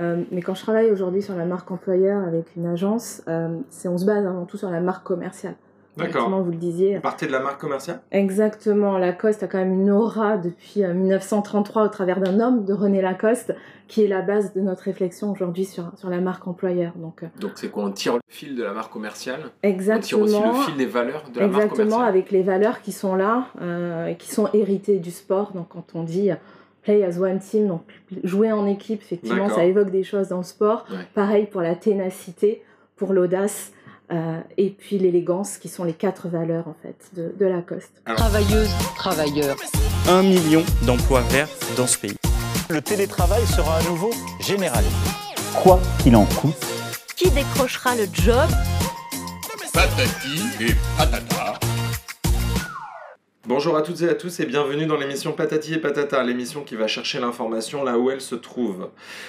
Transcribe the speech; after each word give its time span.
Euh, 0.00 0.22
mais 0.30 0.42
quand 0.42 0.54
je 0.54 0.62
travaille 0.62 0.90
aujourd'hui 0.90 1.22
sur 1.22 1.34
la 1.36 1.44
marque 1.46 1.70
employeur 1.70 2.22
avec 2.26 2.54
une 2.56 2.66
agence, 2.66 3.22
euh, 3.28 3.56
c'est 3.70 3.88
on 3.88 3.96
se 3.96 4.04
base 4.04 4.26
avant 4.26 4.44
tout 4.44 4.58
sur 4.58 4.70
la 4.70 4.80
marque 4.80 5.06
commerciale. 5.06 5.54
D'accord. 5.96 6.28
Vous 6.28 6.50
le 6.50 6.58
disiez. 6.58 6.96
Vous 6.96 7.00
partez 7.00 7.26
de 7.26 7.32
la 7.32 7.40
marque 7.40 7.58
commerciale? 7.58 8.00
Exactement. 8.10 8.98
Lacoste 8.98 9.42
a 9.42 9.46
quand 9.46 9.56
même 9.56 9.72
une 9.72 9.90
aura 9.90 10.36
depuis 10.36 10.84
euh, 10.84 10.92
1933 10.92 11.84
au 11.84 11.88
travers 11.88 12.20
d'un 12.20 12.38
homme, 12.38 12.66
de 12.66 12.74
René 12.74 13.00
Lacoste, 13.00 13.54
qui 13.88 14.04
est 14.04 14.06
la 14.06 14.20
base 14.20 14.52
de 14.52 14.60
notre 14.60 14.82
réflexion 14.82 15.32
aujourd'hui 15.32 15.64
sur, 15.64 15.90
sur 15.96 16.10
la 16.10 16.20
marque 16.20 16.46
employeur. 16.46 16.92
Donc, 16.96 17.22
euh, 17.22 17.28
Donc 17.40 17.52
c'est 17.54 17.70
quoi 17.70 17.84
On 17.84 17.90
tire 17.92 18.14
le 18.16 18.20
fil 18.28 18.56
de 18.56 18.62
la 18.62 18.74
marque 18.74 18.92
commerciale? 18.92 19.40
On 19.40 19.48
tire 19.48 19.70
exactement. 19.70 20.22
aussi 20.24 20.42
le 20.42 20.64
fil 20.66 20.76
des 20.76 20.84
valeurs 20.86 21.24
de 21.32 21.40
la 21.40 21.46
marque 21.46 21.62
Exactement, 21.62 21.84
commerciale? 21.84 22.08
avec 22.08 22.30
les 22.30 22.42
valeurs 22.42 22.82
qui 22.82 22.92
sont 22.92 23.14
là, 23.14 23.46
euh, 23.62 24.12
qui 24.12 24.30
sont 24.30 24.50
héritées 24.52 24.98
du 24.98 25.10
sport. 25.10 25.52
Donc, 25.52 25.68
quand 25.70 25.94
on 25.94 26.02
dit 26.02 26.30
euh, 26.30 26.36
play 26.86 27.02
as 27.04 27.18
one 27.18 27.40
team, 27.40 27.66
donc 27.66 27.82
jouer 28.22 28.52
en 28.52 28.64
équipe, 28.66 29.02
effectivement, 29.02 29.48
ça 29.48 29.64
évoque 29.64 29.90
des 29.90 30.04
choses 30.04 30.28
dans 30.28 30.38
le 30.38 30.44
sport. 30.44 30.86
Ouais. 30.90 30.98
Pareil 31.14 31.46
pour 31.46 31.60
la 31.60 31.74
ténacité, 31.74 32.62
pour 32.96 33.12
l'audace, 33.12 33.72
euh, 34.12 34.38
et 34.56 34.70
puis 34.70 34.96
l'élégance, 34.98 35.58
qui 35.58 35.68
sont 35.68 35.82
les 35.82 35.92
quatre 35.92 36.28
valeurs 36.28 36.68
en 36.68 36.76
fait 36.80 36.96
de, 37.14 37.34
de 37.36 37.46
Lacoste. 37.46 37.90
Travailleuses, 38.04 38.70
travailleurs. 38.94 39.56
1 40.08 40.22
million 40.22 40.62
d'emplois 40.86 41.22
verts 41.22 41.48
dans 41.76 41.88
ce 41.88 41.98
pays. 41.98 42.16
Le 42.70 42.80
télétravail 42.80 43.44
sera 43.46 43.78
à 43.78 43.82
nouveau 43.82 44.10
généralisé. 44.40 44.94
quoi 45.62 45.80
qu'il 45.98 46.14
en 46.14 46.24
coûte. 46.24 46.54
Qui 47.16 47.30
décrochera 47.30 47.96
le 47.96 48.06
job? 48.12 48.48
Patati 49.72 50.40
et 50.60 50.74
patata. 50.96 51.58
Bonjour 53.48 53.76
à 53.76 53.82
toutes 53.82 54.02
et 54.02 54.08
à 54.08 54.14
tous 54.14 54.40
et 54.40 54.44
bienvenue 54.44 54.86
dans 54.86 54.96
l'émission 54.96 55.30
Patati 55.30 55.74
et 55.74 55.78
Patata, 55.78 56.20
l'émission 56.24 56.64
qui 56.64 56.74
va 56.74 56.88
chercher 56.88 57.20
l'information 57.20 57.84
là 57.84 57.96
où 57.96 58.10
elle 58.10 58.20
se 58.20 58.34
trouve. 58.34 58.88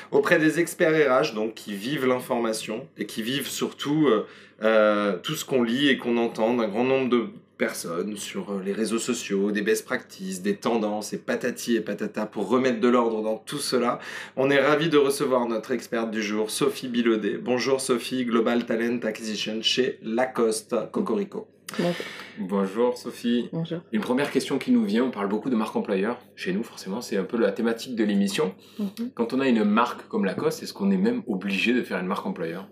Auprès 0.10 0.40
des 0.40 0.60
experts 0.60 1.22
RH, 1.22 1.36
donc 1.36 1.54
qui 1.54 1.76
vivent 1.76 2.08
l'information 2.08 2.88
et 2.98 3.06
qui 3.06 3.22
vivent 3.22 3.48
surtout 3.48 4.08
euh, 4.08 4.26
euh, 4.64 5.18
tout 5.22 5.36
ce 5.36 5.46
qu'on 5.46 5.62
lit 5.62 5.90
et 5.90 6.00
qu'on 6.00 6.18
entend 6.18 6.56
d'un 6.56 6.68
grand 6.68 6.84
nombre 6.84 7.10
de 7.10 7.26
personnes 7.60 8.18
sur 8.18 8.54
euh, 8.54 8.64
les 8.66 8.74
réseaux 8.74 8.98
sociaux, 8.98 9.52
des 9.52 9.62
best 9.62 9.86
practices, 9.86 10.42
des 10.42 10.56
tendances 10.56 11.14
et 11.14 11.20
patati 11.20 11.76
et 11.76 11.82
patata 11.82 12.26
pour 12.26 12.50
remettre 12.50 12.80
de 12.80 12.88
l'ordre 12.88 13.22
dans 13.22 13.38
tout 13.38 13.60
cela. 13.60 14.00
On 14.36 14.50
est 14.50 14.60
ravi 14.60 14.90
de 14.90 14.98
recevoir 14.98 15.48
notre 15.48 15.70
experte 15.74 16.10
du 16.10 16.24
jour, 16.24 16.50
Sophie 16.50 16.88
Bilaudet. 16.88 17.38
Bonjour 17.38 17.80
Sophie, 17.80 18.26
Global 18.26 18.66
Talent 18.66 18.98
Acquisition 19.04 19.60
chez 19.62 20.00
Lacoste 20.02 20.76
Cocorico. 20.92 21.48
Bon, 21.80 21.92
Bonjour 22.40 22.98
Sophie. 22.98 23.50
bonjour. 23.52 23.80
Une 23.92 24.02
première 24.02 24.32
question 24.32 24.58
qui 24.58 24.72
nous 24.72 24.84
vient, 24.86 25.04
on 25.04 25.12
parle 25.12 25.28
beaucoup 25.28 25.50
de 25.50 25.56
marque 25.56 25.76
employeur. 25.76 26.18
Chez 26.36 26.54
nous, 26.54 26.64
forcément, 26.64 27.02
c'est 27.02 27.18
un 27.18 27.24
peu 27.24 27.38
la 27.38 27.52
thématique 27.52 27.96
de 27.96 28.04
l'émission. 28.04 28.54
Mhm. 28.80 29.12
Quand 29.16 29.34
on 29.34 29.40
a 29.42 29.48
une 29.48 29.64
marque 29.64 30.08
comme 30.08 30.24
Lacoste, 30.26 30.64
est-ce 30.64 30.74
qu'on 30.74 30.92
est 30.92 30.98
même 30.98 31.24
obligé 31.28 31.74
de 31.74 31.82
faire 31.84 32.00
une 32.00 32.08
marque 32.08 32.26
employeur? 32.26 32.68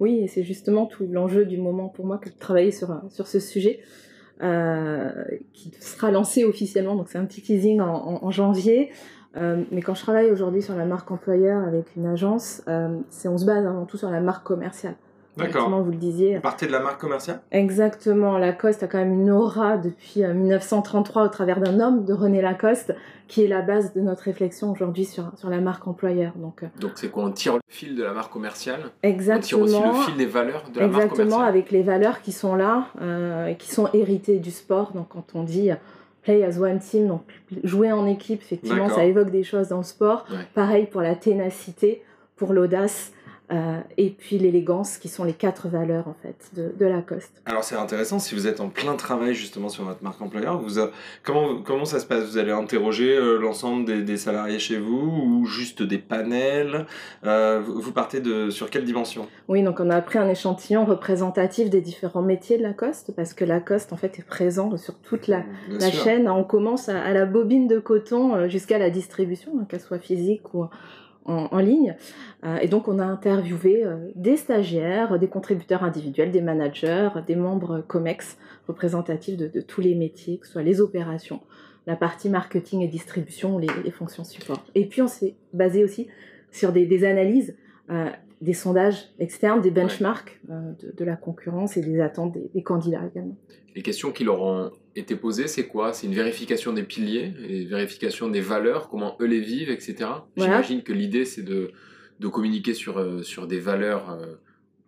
Oui, 0.00 0.20
et 0.20 0.26
c'est 0.28 0.42
justement 0.42 0.86
tout 0.86 1.06
l'enjeu 1.10 1.44
du 1.44 1.58
moment 1.58 1.88
pour 1.88 2.06
moi 2.06 2.18
que 2.18 2.30
de 2.30 2.34
travailler 2.34 2.70
sur, 2.72 3.02
sur 3.10 3.26
ce 3.26 3.38
sujet, 3.40 3.80
euh, 4.42 5.10
qui 5.52 5.70
sera 5.80 6.10
lancé 6.10 6.44
officiellement, 6.44 6.96
donc 6.96 7.08
c'est 7.10 7.18
un 7.18 7.26
petit 7.26 7.42
teasing 7.42 7.80
en, 7.80 7.88
en- 7.94 8.24
en 8.24 8.30
janvier. 8.30 8.90
Euh, 9.36 9.62
mais 9.70 9.82
quand 9.82 9.94
je 9.94 10.00
travaille 10.02 10.30
aujourd'hui 10.30 10.62
sur 10.62 10.74
la 10.74 10.86
marque 10.86 11.10
employeur 11.10 11.62
avec 11.62 11.94
une 11.94 12.06
agence, 12.06 12.62
euh, 12.68 12.98
c'est 13.10 13.28
on 13.28 13.36
se 13.38 13.44
base 13.44 13.64
avant 13.66 13.84
tout 13.84 13.96
sur 13.98 14.10
la 14.10 14.20
marque 14.20 14.44
commerciale. 14.46 14.96
D'accord. 15.36 15.70
Vous 15.70 15.90
le 15.90 15.96
disiez. 15.96 16.36
Vous 16.36 16.40
partez 16.40 16.66
de 16.66 16.72
la 16.72 16.80
marque 16.80 17.00
commerciale? 17.00 17.40
Exactement, 17.52 18.36
Lacoste 18.36 18.82
a 18.82 18.86
quand 18.88 18.98
même 18.98 19.12
une 19.12 19.30
aura 19.30 19.76
depuis 19.78 20.24
euh, 20.24 20.34
1933 20.34 21.24
au 21.24 21.28
travers 21.28 21.60
d'un 21.60 21.80
homme, 21.80 22.04
de 22.04 22.12
René 22.12 22.42
Lacoste, 22.42 22.94
qui 23.28 23.44
est 23.44 23.48
la 23.48 23.62
base 23.62 23.94
de 23.94 24.00
notre 24.00 24.24
réflexion 24.24 24.72
aujourd'hui 24.72 25.04
sur, 25.04 25.30
sur 25.36 25.48
la 25.48 25.60
marque 25.60 25.86
employeur. 25.86 26.32
Donc, 26.36 26.62
euh, 26.62 26.66
Donc 26.80 26.92
c'est 26.96 27.08
quoi 27.08 27.24
On 27.24 27.30
tire 27.30 27.54
le 27.54 27.60
fil 27.68 27.94
de 27.96 28.02
la 28.02 28.12
marque 28.12 28.32
commerciale? 28.32 28.80
On 28.80 28.88
tire 28.88 28.92
exactement. 29.02 29.62
aussi 29.62 29.80
le 29.80 30.04
fil 30.04 30.16
des 30.16 30.26
valeurs 30.26 30.64
de 30.74 30.80
la 30.80 30.86
marque 30.88 31.02
Exactement, 31.04 31.24
commerciale? 31.36 31.48
avec 31.48 31.70
les 31.70 31.82
valeurs 31.82 32.20
qui 32.22 32.32
sont 32.32 32.54
là, 32.56 32.86
euh, 33.00 33.54
qui 33.54 33.70
sont 33.70 33.88
héritées 33.94 34.38
du 34.40 34.50
sport. 34.50 34.92
Donc, 34.94 35.08
quand 35.10 35.26
on 35.34 35.44
dit 35.44 35.70
euh, 35.70 35.76
play 36.22 36.44
as 36.44 36.58
one 36.58 36.80
team, 36.80 37.06
donc 37.06 37.22
jouer 37.62 37.92
en 37.92 38.04
équipe, 38.06 38.42
effectivement, 38.42 38.88
ça 38.88 39.04
évoque 39.04 39.30
des 39.30 39.44
choses 39.44 39.68
dans 39.68 39.78
le 39.78 39.84
sport. 39.84 40.26
Ouais. 40.30 40.38
Pareil 40.54 40.86
pour 40.86 41.00
la 41.00 41.14
ténacité, 41.14 42.02
pour 42.36 42.52
l'audace, 42.52 43.12
euh, 43.50 43.80
et 43.96 44.10
puis 44.10 44.38
l'élégance, 44.38 44.98
qui 44.98 45.08
sont 45.08 45.24
les 45.24 45.32
quatre 45.32 45.68
valeurs 45.68 46.06
en 46.08 46.14
fait 46.22 46.50
de, 46.54 46.72
de 46.78 46.86
Lacoste. 46.86 47.42
Alors 47.46 47.64
c'est 47.64 47.76
intéressant, 47.76 48.18
si 48.18 48.34
vous 48.34 48.46
êtes 48.46 48.60
en 48.60 48.68
plein 48.68 48.94
travail 48.96 49.34
justement 49.34 49.68
sur 49.68 49.84
votre 49.84 50.02
marque 50.02 50.20
employeur, 50.22 50.60
vous 50.60 50.78
a- 50.78 50.90
comment, 51.24 51.60
comment 51.62 51.84
ça 51.84 51.98
se 51.98 52.06
passe? 52.06 52.24
Vous 52.24 52.38
allez 52.38 52.52
interroger 52.52 53.16
euh, 53.16 53.38
l'ensemble 53.38 53.84
des, 53.84 54.02
des 54.02 54.16
salariés 54.16 54.58
chez 54.58 54.78
vous 54.78 55.22
ou 55.24 55.46
juste 55.46 55.82
des 55.82 55.98
panels? 55.98 56.86
Euh, 57.24 57.60
vous, 57.60 57.92
partez 57.92 58.20
de 58.20 58.50
sur 58.50 58.70
quelle 58.70 58.84
dimension? 58.84 59.26
Oui, 59.48 59.62
donc 59.62 59.80
on 59.80 59.90
a 59.90 60.00
pris 60.00 60.18
un 60.18 60.28
échantillon 60.28 60.84
représentatif 60.84 61.70
des 61.70 61.80
différents 61.80 62.22
métiers 62.22 62.58
de 62.58 62.62
Lacoste, 62.62 63.12
parce 63.16 63.34
que 63.34 63.44
Lacoste 63.44 63.92
en 63.92 63.96
fait 63.96 64.18
est 64.18 64.26
présent 64.26 64.76
sur 64.76 64.94
toute 64.98 65.26
la, 65.26 65.42
chaîne. 65.90 66.28
On 66.28 66.44
commence 66.44 66.88
à, 66.88 67.00
à 67.02 67.12
la 67.12 67.26
bobine 67.26 67.66
de 67.66 67.78
coton 67.78 68.48
jusqu'à 68.48 68.78
la 68.78 68.90
distribution, 68.90 69.52
hein, 69.58 69.66
qu'elle 69.68 69.80
soit 69.80 69.98
physique 69.98 70.54
ou 70.54 70.66
en, 71.24 71.58
ligne. 71.58 71.96
Euh, 72.44 72.58
et 72.58 72.68
donc 72.68 72.88
on 72.88 72.98
a 72.98 73.04
interviewé 73.04 73.84
euh, 73.84 73.96
des 74.14 74.36
stagiaires, 74.36 75.18
des 75.18 75.28
contributeurs 75.28 75.84
individuels, 75.84 76.32
des 76.32 76.40
managers, 76.40 77.10
des 77.26 77.36
membres 77.36 77.84
COMEX 77.86 78.38
représentatifs 78.68 79.36
de, 79.36 79.60
tous 79.60 79.80
les 79.80 79.94
métiers, 79.94 80.38
que 80.38 80.46
ce 80.46 80.52
soit 80.52 80.62
les 80.62 80.80
opérations, 80.80 81.40
la 81.86 81.96
partie 81.96 82.28
marketing 82.28 82.80
et 82.82 82.88
distribution, 82.88 83.58
les, 83.58 83.90
fonctions 83.90 84.24
support. 84.24 84.64
Et 84.74 84.86
puis 84.86 85.02
on 85.02 85.08
s'est 85.08 85.34
basé 85.52 85.84
aussi 85.84 86.08
sur 86.50 86.72
des, 86.72 86.86
des 86.86 87.04
analyses, 87.04 87.56
euh, 87.90 88.08
des 88.40 88.54
sondages 88.54 89.10
externes, 89.18 89.60
des 89.60 89.70
benchmarks 89.70 90.40
euh, 90.50 90.72
de, 90.82 90.92
de 90.96 91.04
la 91.04 91.16
concurrence 91.16 91.76
et 91.76 91.82
des 91.82 92.00
attentes 92.00 92.32
des, 92.32 92.48
des 92.54 92.62
candidats 92.62 93.04
également. 93.06 93.36
Les 93.74 93.82
questions 93.82 94.12
qui 94.12 94.24
leur 94.24 94.40
ont 94.42 94.70
été 94.96 95.14
posées, 95.14 95.46
c'est 95.46 95.66
quoi? 95.66 95.92
C'est 95.92 96.06
une 96.06 96.14
vérification 96.14 96.72
des 96.72 96.82
piliers, 96.82 97.32
une 97.48 97.68
vérification 97.68 98.28
des 98.28 98.40
valeurs, 98.40 98.88
comment 98.88 99.16
eux 99.20 99.26
les 99.26 99.40
vivent, 99.40 99.70
etc. 99.70 99.94
Voilà. 100.00 100.22
J'imagine 100.62 100.82
que 100.82 100.92
l'idée, 100.92 101.24
c'est 101.24 101.42
de, 101.42 101.70
de 102.18 102.28
communiquer 102.28 102.74
sur, 102.74 102.98
euh, 102.98 103.22
sur 103.22 103.46
des 103.46 103.60
valeurs 103.60 104.10
euh, 104.10 104.34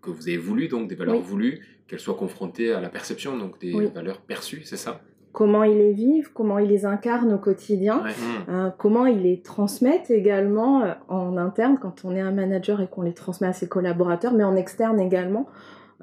que 0.00 0.10
vous 0.10 0.28
avez 0.28 0.38
voulues, 0.38 0.68
donc 0.68 0.88
des 0.88 0.94
valeurs 0.96 1.16
Oui. 1.16 1.22
voulues, 1.22 1.60
qu'elles 1.86 2.00
soient 2.00 2.16
confrontées 2.16 2.72
à 2.72 2.80
la 2.80 2.88
perception, 2.88 3.36
donc 3.38 3.60
des 3.60 3.72
Oui. 3.74 3.86
valeurs 3.94 4.22
perçues, 4.22 4.62
c'est 4.64 4.76
ça? 4.78 5.02
Comment 5.32 5.64
ils 5.64 5.78
les 5.78 5.92
vivent, 5.92 6.30
comment 6.32 6.58
ils 6.58 6.68
les 6.68 6.84
incarnent 6.84 7.32
au 7.32 7.38
quotidien. 7.38 8.02
Ouais. 8.02 8.10
Hmm. 8.10 8.50
Euh, 8.50 8.70
comment 8.76 9.06
ils 9.06 9.22
les 9.22 9.40
transmettent 9.40 10.10
également 10.10 10.82
euh, 10.82 10.92
en 11.08 11.36
interne 11.36 11.78
quand 11.80 12.04
on 12.04 12.14
est 12.14 12.20
un 12.20 12.32
manager 12.32 12.80
et 12.80 12.86
qu'on 12.86 13.02
les 13.02 13.14
transmet 13.14 13.48
à 13.48 13.52
ses 13.52 13.68
collaborateurs, 13.68 14.34
mais 14.34 14.44
en 14.44 14.56
externe 14.56 15.00
également, 15.00 15.48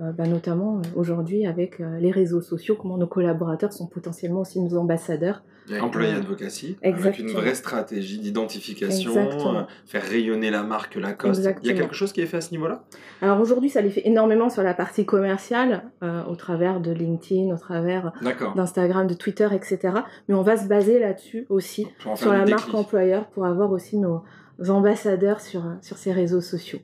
euh, 0.01 0.13
bah, 0.13 0.25
notamment 0.25 0.77
euh, 0.77 0.81
aujourd'hui 0.95 1.45
avec 1.45 1.81
euh, 1.81 1.99
les 1.99 2.11
réseaux 2.11 2.41
sociaux, 2.41 2.77
comment 2.79 2.97
nos 2.97 3.07
collaborateurs 3.07 3.73
sont 3.73 3.87
potentiellement 3.87 4.41
aussi 4.41 4.61
nos 4.61 4.77
ambassadeurs. 4.77 5.43
Ouais. 5.69 5.79
Employé 5.79 6.13
advocacy, 6.13 6.77
avec 6.81 6.95
Exactement. 6.95 7.29
une 7.29 7.35
vraie 7.35 7.55
stratégie 7.55 8.19
d'identification, 8.19 9.11
Exactement. 9.11 9.59
euh, 9.59 9.63
faire 9.85 10.03
rayonner 10.03 10.49
la 10.49 10.63
marque 10.63 10.95
Lacoste. 10.95 11.41
Il 11.41 11.43
y 11.43 11.47
a 11.47 11.49
Exactement. 11.51 11.79
quelque 11.79 11.95
chose 11.95 12.11
qui 12.11 12.21
est 12.21 12.25
fait 12.25 12.37
à 12.37 12.41
ce 12.41 12.51
niveau-là? 12.51 12.83
Alors 13.21 13.39
aujourd'hui, 13.39 13.69
ça 13.69 13.81
les 13.81 13.89
fait 13.89 14.07
énormément 14.07 14.49
sur 14.49 14.63
la 14.63 14.73
partie 14.73 15.05
commerciale, 15.05 15.83
euh, 16.03 16.23
au 16.25 16.35
travers 16.35 16.79
de 16.79 16.91
LinkedIn, 16.91 17.53
au 17.53 17.57
travers 17.57 18.13
D'accord. 18.21 18.55
d'Instagram, 18.55 19.07
de 19.07 19.13
Twitter, 19.13 19.47
etc. 19.51 19.93
Mais 20.27 20.35
on 20.35 20.41
va 20.41 20.57
se 20.57 20.67
baser 20.67 20.99
là-dessus 20.99 21.45
aussi, 21.49 21.87
sur 22.15 22.33
la 22.33 22.45
marque 22.45 22.73
employeur, 22.73 23.27
pour 23.27 23.45
avoir 23.45 23.71
aussi 23.71 23.97
nos 23.97 24.23
ambassadeurs 24.67 25.39
sur, 25.41 25.65
euh, 25.65 25.73
sur 25.81 25.97
ces 25.97 26.11
réseaux 26.11 26.41
sociaux. 26.41 26.79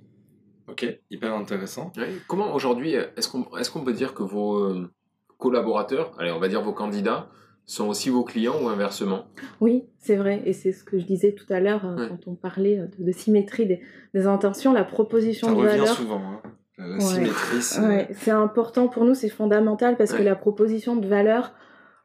Ok, 0.69 0.85
hyper 1.11 1.33
intéressant. 1.33 1.91
Ouais. 1.97 2.09
Comment 2.27 2.53
aujourd'hui, 2.53 2.95
euh, 2.95 3.03
est-ce 3.17 3.27
qu'on 3.29 3.43
est 3.57 3.69
qu'on 3.71 3.83
peut 3.83 3.93
dire 3.93 4.13
que 4.13 4.23
vos 4.23 4.57
euh, 4.57 4.89
collaborateurs, 5.37 6.13
allez, 6.17 6.31
on 6.31 6.39
va 6.39 6.47
dire 6.47 6.61
vos 6.61 6.73
candidats, 6.73 7.27
sont 7.65 7.87
aussi 7.87 8.09
vos 8.09 8.23
clients 8.23 8.55
ou 8.63 8.67
inversement? 8.69 9.25
Oui, 9.61 9.85
c'est 9.97 10.15
vrai, 10.15 10.41
et 10.45 10.53
c'est 10.53 10.71
ce 10.71 10.83
que 10.83 10.99
je 10.99 11.05
disais 11.05 11.33
tout 11.33 11.51
à 11.51 11.59
l'heure 11.59 11.85
euh, 11.85 11.95
Ouais. 11.97 12.07
quand 12.09 12.27
on 12.27 12.35
parlait 12.35 12.79
euh, 12.79 12.87
de, 12.97 13.03
de 13.03 13.11
symétrie 13.11 13.65
des, 13.65 13.81
des 14.13 14.27
intentions, 14.27 14.71
la 14.73 14.83
proposition 14.83 15.47
Ça 15.47 15.53
de 15.53 15.59
revient 15.59 15.69
valeur. 15.79 15.87
souvent, 15.95 16.21
hein. 16.21 16.41
la, 16.77 16.87
la 16.87 16.93
Ouais. 16.95 16.99
symétrie. 17.01 17.61
c'est- 17.61 17.81
Ouais, 17.81 18.07
c'est 18.13 18.31
important 18.31 18.87
pour 18.87 19.05
nous, 19.05 19.13
c'est 19.15 19.29
fondamental 19.29 19.97
parce 19.97 20.13
que 20.13 20.21
la 20.21 20.35
proposition 20.35 20.95
de 20.95 21.07
valeur 21.07 21.53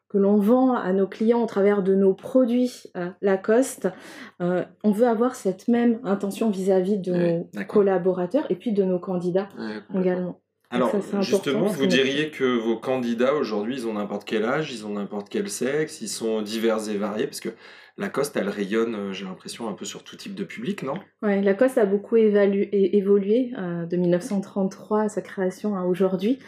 que 0.09 0.19
l'on 0.19 0.39
vend 0.39 0.75
à 0.75 0.93
nos 0.93 1.07
clients 1.07 1.41
au 1.41 1.47
travers 1.47 1.85
de 1.85 1.95
nos 1.95 2.15
produits 2.15 2.83
euh, 2.97 3.11
Lacoste, 3.23 3.89
euh, 4.43 4.65
on 4.83 4.91
veut 4.91 5.07
avoir 5.07 5.37
cette 5.37 5.69
même 5.69 6.01
intention 6.03 6.51
vis-à-vis 6.51 6.99
de 6.99 7.13
Ouais, 7.13 7.47
nos 7.55 7.65
collaborateurs 7.67 8.45
et 8.51 8.57
puis 8.57 8.73
de 8.73 8.83
nos 8.83 8.99
candidats 8.99 9.49
Ouais, 9.57 10.01
également. 10.01 10.41
Alors, 10.71 10.93
ça, 11.03 11.21
justement, 11.21 11.67
vous 11.67 11.87
diriez 11.87 12.31
que 12.31 12.45
vos 12.45 12.77
candidats 12.77 13.35
aujourd'hui, 13.35 13.75
ils 13.75 13.87
ont 13.89 13.95
n'importe 13.95 14.25
quel 14.25 14.45
âge, 14.45 14.73
ils 14.73 14.87
ont 14.87 14.91
n'importe 14.91 15.29
quel 15.29 15.49
sexe, 15.51 16.01
ils 16.01 16.09
sont 16.09 16.43
divers 16.43 16.89
et 16.89 16.97
variés, 16.97 17.27
parce 17.27 17.41
que 17.41 17.49
Lacoste, 17.99 18.37
elle 18.37 18.49
rayonne, 18.49 18.95
euh, 18.95 19.13
j'ai 19.13 19.25
l'impression, 19.25 19.69
un 19.69 19.73
peu 19.73 19.85
sur 19.85 20.05
tout 20.05 20.17
type 20.17 20.35
de 20.35 20.45
public, 20.45 20.85
non? 20.85 20.95
Ouais, 21.23 21.43
Lacoste 21.43 21.77
a 21.77 21.85
beaucoup 21.85 22.17
évolué 22.17 23.53
euh, 23.59 23.85
de 23.85 23.97
1933 23.97 25.03
à 25.03 25.09
sa 25.09 25.21
création 25.21 25.77
à 25.77 25.83
aujourd'hui. 25.83 26.39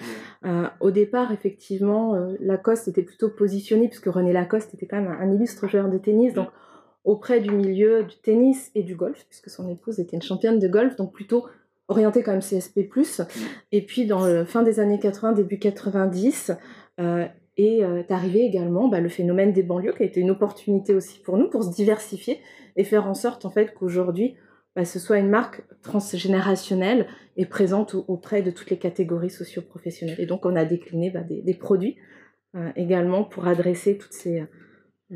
Euh, 0.47 0.69
au 0.81 0.93
départ, 0.93 1.33
effectivement, 1.33 2.15
euh, 2.15 2.35
Lacoste 2.41 2.89
était 2.89 3.03
plutôt 3.03 3.29
positionné, 3.29 3.89
puisque 3.89 4.07
René 4.07 4.33
Lacoste 4.33 4.73
était 4.73 4.87
quand 4.87 5.01
même 5.01 5.11
un, 5.11 5.21
un 5.21 5.33
illustre 5.33 5.69
joueur 5.69 5.89
de 5.89 5.99
tennis, 5.99 6.33
donc 6.33 6.49
auprès 7.05 7.41
du 7.41 7.51
milieu 7.51 8.05
du 8.05 8.17
tennis 8.17 8.71
et 8.75 8.83
du 8.83 8.95
golf, 8.95 9.27
puisque 9.29 9.51
son 9.51 9.69
épouse 9.69 9.99
était 9.99 10.17
une 10.17 10.23
championne 10.23 10.59
de 10.59 10.69
golf, 10.69 10.97
donc 10.97 11.13
plutôt 11.13 11.45
orientée 11.88 12.23
quand 12.23 12.32
même 12.32 12.40
CSP+. 12.40 12.88
Et 13.73 13.84
puis 13.84 14.06
dans 14.06 14.26
le 14.26 14.44
fin 14.44 14.62
des 14.62 14.81
années 14.81 14.99
80, 14.99 15.32
début 15.32 15.58
90, 15.58 16.52
euh, 17.00 17.26
et 17.58 17.84
euh, 17.84 17.99
est 17.99 18.11
arrivé 18.11 18.40
également 18.40 18.88
bah, 18.88 19.00
le 19.00 19.08
phénomène 19.11 19.52
des 19.52 19.62
banlieues, 19.62 19.93
qui 19.93 20.02
a 20.02 20.06
été 20.06 20.20
une 20.20 20.31
opportunité 20.31 20.94
aussi 20.94 21.20
pour 21.20 21.37
nous, 21.37 21.49
pour 21.50 21.62
se 21.64 21.70
diversifier 21.75 22.40
et 22.76 22.84
faire 22.84 23.06
en 23.06 23.14
sorte 23.14 23.44
en 23.44 23.50
fait 23.50 23.75
qu'aujourd'hui, 23.75 24.37
bah, 24.75 24.87
ce 24.87 24.99
soit 24.99 25.19
une 25.19 25.29
marque 25.29 25.62
transgénérationnelle 25.82 27.06
et 27.37 27.44
présente 27.44 27.94
au- 27.94 28.05
auprès 28.08 28.40
de 28.43 28.50
toutes 28.50 28.70
les 28.70 28.78
catégories 28.78 29.28
socio-professionnelles. 29.31 30.20
Et 30.20 30.26
donc 30.26 30.46
on 30.46 30.56
a 30.56 30.64
décliné 30.64 31.11
bah, 31.11 31.20
des, 31.20 31.43
des 31.43 31.55
produits 31.55 31.96
euh, 32.56 32.70
également 32.76 33.25
pour 33.25 33.46
adresser 33.46 33.99
toutes 33.99 34.12
ces, 34.14 34.40
euh, 34.40 34.46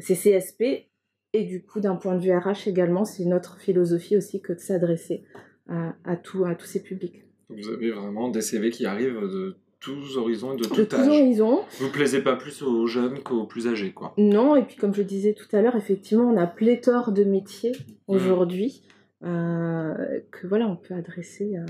ces 0.00 0.14
CSP. 0.14 0.90
Et 1.32 1.44
du 1.44 1.62
coup, 1.64 1.80
d'un 1.80 1.96
point 1.96 2.14
de 2.14 2.20
vue 2.22 2.32
RH 2.32 2.66
également, 2.68 3.04
c'est 3.04 3.24
notre 3.24 3.58
philosophie 3.58 4.16
aussi 4.16 4.40
que 4.40 4.52
de 4.52 4.58
s'adresser 4.58 5.24
à, 5.68 5.94
à, 6.04 6.16
tout- 6.16 6.44
à 6.44 6.54
tous 6.54 6.66
ces 6.66 6.82
publics. 6.82 7.24
Vous 7.48 7.68
avez 7.68 7.90
vraiment 7.90 8.28
des 8.28 8.40
CV 8.40 8.70
qui 8.70 8.86
arrivent 8.86 9.20
de 9.20 9.56
tous 9.78 10.16
horizons 10.16 10.54
et 10.54 10.56
de 10.56 10.62
De 10.62 10.68
tout 10.68 10.84
tous 10.84 10.96
âge. 10.96 11.06
horizons, 11.08 11.60
Vous 11.80 11.90
plaisez 11.92 12.20
pas 12.22 12.34
plus 12.34 12.62
aux 12.62 12.86
jeunes 12.86 13.20
qu'aux 13.20 13.44
plus 13.46 13.68
âgés, 13.68 13.92
quoi. 13.92 14.14
Non, 14.18 14.56
et 14.56 14.62
puis 14.62 14.76
comme 14.76 14.94
je 14.94 15.02
disais 15.02 15.34
tout 15.34 15.54
à 15.54 15.60
l'heure, 15.62 15.76
effectivement, 15.76 16.24
on 16.24 16.36
a 16.36 16.46
pléthore 16.46 17.12
de 17.12 17.24
métiers 17.24 17.72
aujourd'hui 18.08 18.82
euh, 19.24 19.94
que 20.32 20.46
voilà, 20.46 20.66
on 20.66 20.76
peut 20.76 20.94
adresser 20.94 21.56
à 21.56 21.66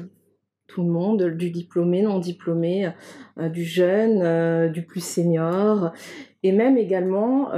tout 0.69 0.82
le 0.82 0.88
monde, 0.88 1.22
du 1.37 1.50
diplômé, 1.50 2.02
non 2.02 2.19
diplômé, 2.19 2.90
euh, 3.38 3.49
du 3.49 3.64
jeune, 3.64 4.20
euh, 4.22 4.69
du 4.69 4.82
plus 4.82 5.04
senior, 5.04 5.92
et 6.42 6.52
même 6.52 6.76
également, 6.78 7.50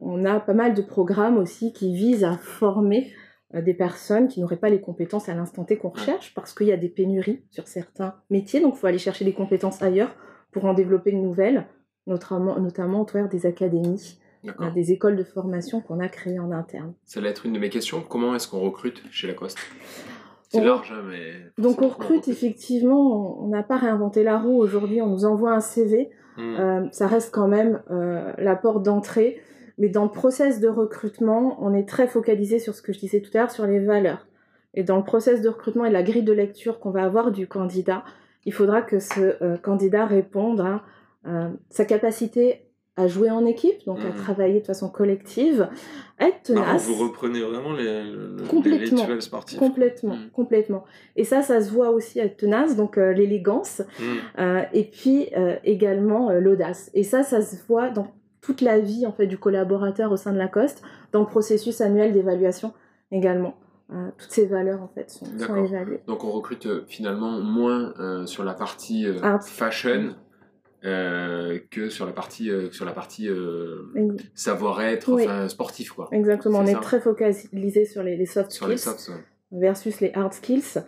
on 0.00 0.24
a 0.24 0.40
pas 0.40 0.54
mal 0.54 0.74
de 0.74 0.82
programmes 0.82 1.38
aussi 1.38 1.72
qui 1.72 1.94
visent 1.94 2.24
à 2.24 2.36
former 2.36 3.12
des 3.60 3.74
personnes 3.74 4.28
qui 4.28 4.40
n'auraient 4.40 4.56
pas 4.56 4.70
les 4.70 4.80
compétences 4.80 5.28
à 5.28 5.34
l'instant 5.34 5.64
T 5.64 5.76
qu'on 5.76 5.90
recherche, 5.90 6.32
parce 6.34 6.54
qu'il 6.54 6.68
y 6.68 6.72
a 6.72 6.76
des 6.76 6.88
pénuries 6.88 7.42
sur 7.50 7.68
certains 7.68 8.14
métiers, 8.30 8.60
donc 8.60 8.74
il 8.76 8.78
faut 8.78 8.86
aller 8.86 8.98
chercher 8.98 9.24
des 9.24 9.34
compétences 9.34 9.82
ailleurs 9.82 10.14
pour 10.52 10.64
en 10.64 10.74
développer 10.74 11.12
de 11.12 11.18
nouvelles, 11.18 11.66
notamment, 12.06 12.58
notamment 12.58 13.02
au 13.02 13.04
travers 13.04 13.28
des 13.28 13.44
académies, 13.44 14.18
euh, 14.46 14.70
des 14.70 14.92
écoles 14.92 15.16
de 15.16 15.24
formation 15.24 15.80
qu'on 15.80 16.00
a 16.00 16.08
créées 16.08 16.38
en 16.38 16.50
interne. 16.50 16.94
Ça 17.04 17.20
va 17.20 17.28
être 17.28 17.44
une 17.44 17.52
de 17.52 17.58
mes 17.58 17.68
questions. 17.70 18.02
Comment 18.08 18.34
est-ce 18.34 18.48
qu'on 18.48 18.60
recrute 18.60 19.02
chez 19.10 19.26
Lacoste? 19.26 19.58
C'est 20.48 20.62
large, 20.62 20.92
hein, 20.92 21.02
mais. 21.08 21.32
Donc 21.58 21.80
on 21.80 21.88
recrute 21.88 22.28
effectivement, 22.28 23.42
on 23.42 23.48
n'a 23.48 23.62
pas 23.62 23.76
réinventé 23.76 24.22
la 24.22 24.38
roue 24.38 24.60
aujourd'hui, 24.60 25.00
on 25.00 25.08
nous 25.08 25.24
envoie 25.24 25.52
un 25.52 25.60
CV, 25.60 26.10
Hmm. 26.36 26.54
euh, 26.58 26.86
ça 26.92 27.06
reste 27.06 27.30
quand 27.30 27.46
même 27.48 27.82
euh, 27.90 28.32
la 28.38 28.56
porte 28.56 28.82
d'entrée, 28.82 29.42
mais 29.82 29.88
dans 29.88 30.04
le 30.04 30.10
process 30.10 30.60
de 30.60 30.68
recrutement, 30.68 31.58
on 31.60 31.74
est 31.74 31.86
très 31.88 32.06
focalisé 32.06 32.58
sur 32.60 32.74
ce 32.74 32.80
que 32.82 32.92
je 32.92 33.00
disais 33.00 33.20
tout 33.20 33.30
à 33.34 33.38
l'heure, 33.40 33.50
sur 33.50 33.66
les 33.66 33.80
valeurs. 33.80 34.26
Et 34.74 34.84
dans 34.84 34.96
le 34.96 35.02
process 35.04 35.42
de 35.42 35.48
recrutement 35.48 35.84
et 35.84 35.90
la 35.90 36.02
grille 36.04 36.22
de 36.22 36.32
lecture 36.32 36.78
qu'on 36.80 36.90
va 36.92 37.02
avoir 37.02 37.32
du 37.32 37.46
candidat, 37.48 38.04
il 38.46 38.52
faudra 38.54 38.80
que 38.80 39.00
ce 39.00 39.42
euh, 39.42 39.56
candidat 39.56 40.06
réponde 40.06 40.60
à 40.60 40.82
euh, 41.26 41.48
sa 41.68 41.84
capacité 41.84 42.62
à 42.96 43.06
jouer 43.08 43.30
en 43.30 43.44
équipe, 43.46 43.84
donc 43.86 43.98
à 44.00 44.08
Mhm. 44.10 44.14
travailler 44.16 44.60
de 44.60 44.66
façon 44.66 44.88
collective, 44.90 45.68
à 46.18 46.26
être 46.28 46.50
Marrant, 46.52 46.66
tenace. 46.66 46.86
vous 46.86 46.94
reprenez 47.06 47.40
vraiment 47.40 47.72
les, 47.72 48.04
le- 48.04 48.36
les 48.38 48.46
Complètement. 48.46 49.00
rituels 49.00 49.22
sportifs. 49.22 49.58
Complètement, 49.58 50.14
Mm. 50.16 50.30
complètement. 50.32 50.84
Et 51.16 51.24
ça, 51.24 51.40
ça 51.42 51.60
se 51.62 51.70
voit 51.70 51.88
aussi 51.90 52.18
être 52.20 52.36
tenace, 52.36 52.76
donc 52.76 52.98
euh, 52.98 53.12
l'élégance, 53.12 53.80
euh, 54.38 54.60
et 54.74 54.84
puis 54.84 55.28
également 55.64 56.30
l'audace. 56.32 56.90
Et 56.94 57.02
ça, 57.02 57.22
ça 57.22 57.40
se 57.40 57.56
voit 57.66 57.88
dans 57.88 58.08
toute 58.42 58.60
la 58.60 58.78
vie 58.80 59.06
en 59.06 59.12
fait 59.12 59.26
du 59.26 59.38
collaborateur 59.38 60.12
au 60.12 60.16
sein 60.16 60.32
de 60.32 60.38
Lacoste, 60.38 60.82
dans 61.12 61.20
le 61.20 61.26
processus 61.26 61.80
annuel 61.80 62.12
d'évaluation 62.12 62.74
également. 63.10 63.54
Euh, 63.92 64.10
toutes 64.18 64.30
ces 64.30 64.46
valeurs 64.46 64.82
en 64.82 64.88
fait 64.88 65.10
sont, 65.10 65.26
évaluées. 65.56 66.00
Donc 66.06 66.24
on 66.24 66.30
recrute 66.30 66.66
euh, 66.66 66.84
finalement 66.86 67.40
moins 67.40 67.94
euh, 67.98 68.26
sur 68.26 68.42
la 68.44 68.54
partie 68.54 69.06
euh, 69.06 69.18
Art. 69.22 69.42
fashion 69.46 70.14
euh, 70.84 71.58
que 71.70 71.88
sur 71.90 72.06
la 72.06 72.12
partie, 72.12 72.50
euh, 72.50 72.70
sur 72.72 72.84
la 72.84 72.92
partie 72.92 73.28
euh, 73.28 73.82
savoir-être, 74.34 75.08
Oui. 75.12 75.24
enfin 75.24 75.48
sportif 75.48 75.92
quoi. 75.92 76.08
Exactement, 76.10 76.58
on 76.60 76.66
est 76.66 76.80
très 76.80 77.00
focalisé 77.00 77.84
sur 77.84 78.02
les, 78.02 78.16
les 78.16 78.26
soft 78.26 78.50
Sur 78.50 78.64
skills 78.66 78.72
les 78.72 78.78
softs. 78.78 79.08
ouais. 79.10 79.60
versus 79.60 80.00
les 80.00 80.10
hard 80.14 80.32
skills. 80.32 80.78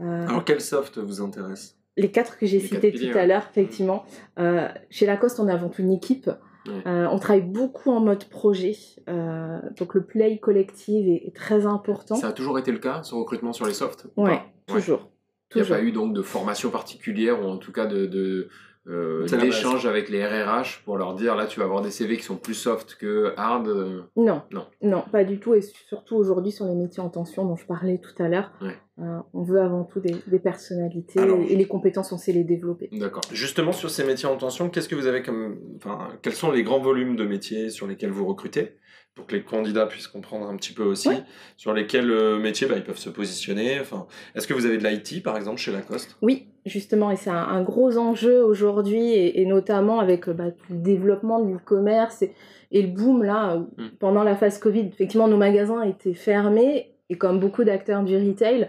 Euh, 0.00 0.26
Alors, 0.26 0.44
quel 0.44 0.60
soft 0.60 0.98
vous 0.98 1.20
intéresse? 1.20 1.74
les 1.98 2.10
quatre 2.10 2.36
que 2.38 2.44
j'ai 2.44 2.60
cités 2.60 2.92
tout 2.92 3.16
à 3.16 3.24
l'heure, 3.26 3.46
effectivement. 3.50 4.04
Euh, 4.38 4.68
chez 4.90 5.06
Lacoste, 5.06 5.40
on 5.40 5.48
est 5.48 5.52
avant 5.52 5.70
tout 5.70 5.80
une 5.80 5.92
équipe. 5.92 6.30
Ouais. 6.68 6.82
Euh, 6.86 7.08
on 7.10 7.18
travaille 7.18 7.42
beaucoup 7.42 7.90
en 7.90 8.00
mode 8.00 8.24
projet. 8.24 8.76
Euh, 9.08 9.58
donc 9.78 9.94
le 9.94 10.04
play 10.04 10.38
collectif 10.38 11.06
est, 11.06 11.28
est 11.28 11.34
très 11.34 11.66
important. 11.66 12.16
Ça 12.16 12.28
a 12.28 12.32
toujours 12.32 12.58
été 12.58 12.72
le 12.72 12.78
cas, 12.78 13.02
ce 13.02 13.14
recrutement 13.14 13.52
sur 13.52 13.66
les 13.66 13.74
softs 13.74 14.06
ou 14.16 14.24
ouais, 14.24 14.40
pas 14.66 14.74
toujours. 14.74 15.08
Il 15.54 15.58
n'y 15.58 15.60
a 15.60 15.64
toujours. 15.64 15.76
pas 15.76 15.82
eu 15.82 15.92
donc 15.92 16.12
de 16.12 16.22
formation 16.22 16.70
particulière 16.70 17.40
ou 17.40 17.44
en 17.48 17.58
tout 17.58 17.72
cas 17.72 17.86
de, 17.86 18.06
de 18.06 18.48
euh, 18.88 19.26
d'échange 19.26 19.84
avec 19.86 20.08
les 20.08 20.24
RRH 20.24 20.82
pour 20.84 20.96
leur 20.96 21.14
dire 21.14 21.34
là 21.34 21.46
tu 21.46 21.58
vas 21.58 21.64
avoir 21.66 21.82
des 21.82 21.90
CV 21.90 22.16
qui 22.16 22.22
sont 22.22 22.36
plus 22.36 22.54
soft 22.54 22.96
que 23.00 23.32
hard. 23.36 23.66
euh, 23.68 24.02
Non, 24.16 24.42
Non. 24.52 24.66
non, 24.82 25.02
pas 25.10 25.24
du 25.24 25.38
tout. 25.40 25.54
Et 25.54 25.60
surtout 25.60 26.16
aujourd'hui 26.16 26.52
sur 26.52 26.66
les 26.66 26.74
métiers 26.74 27.02
en 27.02 27.08
tension 27.08 27.44
dont 27.44 27.56
je 27.56 27.66
parlais 27.66 27.98
tout 27.98 28.22
à 28.22 28.28
l'heure, 28.28 28.52
Ouais. 28.62 28.76
euh, 29.00 29.18
on 29.34 29.42
veut 29.42 29.60
avant 29.60 29.84
tout 29.84 30.00
des, 30.00 30.14
des 30.28 30.38
personnalités 30.38 31.18
Alors, 31.20 31.38
et 31.40 31.56
les 31.56 31.66
compétences, 31.66 32.12
on 32.12 32.18
sait 32.18 32.32
les 32.32 32.44
développer. 32.44 32.88
D'accord. 32.92 33.22
Justement, 33.32 33.72
sur 33.72 33.90
ces 33.90 34.04
métiers 34.04 34.28
en 34.28 34.36
tension, 34.36 34.68
qu'est-ce 34.70 34.88
que 34.88 34.94
vous 34.94 35.06
avez 35.06 35.22
comme. 35.22 35.58
Enfin, 35.76 36.08
quels 36.22 36.34
sont 36.34 36.50
les 36.52 36.62
grands 36.62 36.80
volumes 36.80 37.16
de 37.16 37.24
métiers 37.24 37.70
sur 37.70 37.86
lesquels 37.86 38.10
vous 38.10 38.26
recrutez? 38.26 38.76
Pour 39.16 39.26
que 39.26 39.34
les 39.34 39.42
candidats 39.42 39.86
puissent 39.86 40.06
comprendre 40.08 40.46
un 40.46 40.54
petit 40.56 40.72
peu 40.74 40.84
aussi. 40.84 41.08
Ouais. 41.08 41.22
Sur 41.56 41.72
lesquels 41.72 42.10
euh, 42.10 42.38
métiers 42.38 42.68
bah, 42.68 42.74
ils 42.76 42.84
peuvent 42.84 42.98
se 42.98 43.08
positionner. 43.10 43.80
Enfin, 43.80 44.06
Est-ce 44.34 44.46
que 44.46 44.52
vous 44.54 44.66
avez 44.66 44.76
de 44.78 44.86
l'IT, 44.86 45.22
par 45.22 45.36
exemple, 45.38 45.58
chez 45.58 45.72
Lacoste? 45.72 46.16
Oui, 46.22 46.48
justement, 46.66 47.10
et 47.10 47.16
c'est 47.16 47.30
un, 47.30 47.34
un 47.36 47.62
gros 47.62 47.96
enjeu 47.96 48.44
aujourd'hui, 48.44 49.08
et, 49.12 49.40
et 49.40 49.46
notamment 49.46 50.00
avec 50.00 50.28
euh, 50.28 50.34
bah, 50.34 50.44
le 50.68 50.76
développement 50.76 51.42
de 51.42 51.50
l'e-commerce 51.50 52.20
et, 52.22 52.34
et 52.72 52.82
le 52.82 52.88
boom 52.88 53.22
là, 53.22 53.56
Mm. 53.78 53.86
pendant 53.98 54.22
la 54.22 54.36
phase 54.36 54.58
Covid. 54.58 54.86
Effectivement, 54.92 55.28
nos 55.28 55.38
magasins 55.38 55.82
étaient 55.82 56.14
fermés, 56.14 56.92
et 57.08 57.16
comme 57.16 57.40
beaucoup 57.40 57.64
d'acteurs 57.64 58.02
du 58.04 58.16
retail, 58.16 58.68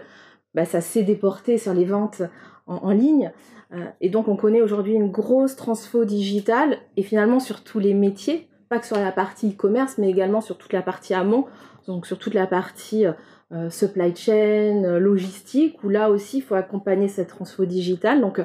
bah, 0.54 0.64
ça 0.64 0.80
s'est 0.80 1.02
déporté 1.02 1.58
sur 1.58 1.74
les 1.74 1.84
ventes 1.84 2.22
en, 2.66 2.76
en 2.76 2.90
ligne. 2.92 3.32
Euh, 3.74 3.84
et 4.00 4.08
donc, 4.08 4.28
on 4.28 4.36
connaît 4.36 4.62
aujourd'hui 4.62 4.94
une 4.94 5.10
grosse 5.10 5.56
transfo 5.56 6.06
digitale, 6.06 6.78
et 6.96 7.02
finalement 7.02 7.38
sur 7.38 7.62
tous 7.62 7.80
les 7.80 7.92
métiers, 7.92 8.48
pas 8.68 8.78
que 8.78 8.86
sur 8.86 8.96
la 8.96 9.12
partie 9.12 9.50
e-commerce, 9.50 9.98
mais 9.98 10.10
également 10.10 10.40
sur 10.40 10.58
toute 10.58 10.72
la 10.72 10.82
partie 10.82 11.14
amont, 11.14 11.46
donc 11.86 12.06
sur 12.06 12.18
toute 12.18 12.34
la 12.34 12.46
partie 12.46 13.06
euh, 13.06 13.12
euh, 13.50 13.70
supply 13.70 14.14
chain, 14.14 14.84
euh, 14.84 14.98
logistique, 14.98 15.82
où 15.82 15.88
là 15.88 16.10
aussi, 16.10 16.38
il 16.38 16.42
faut 16.42 16.54
accompagner 16.54 17.08
cette 17.08 17.28
transfo 17.28 17.64
digitale. 17.64 18.20
Donc, 18.20 18.42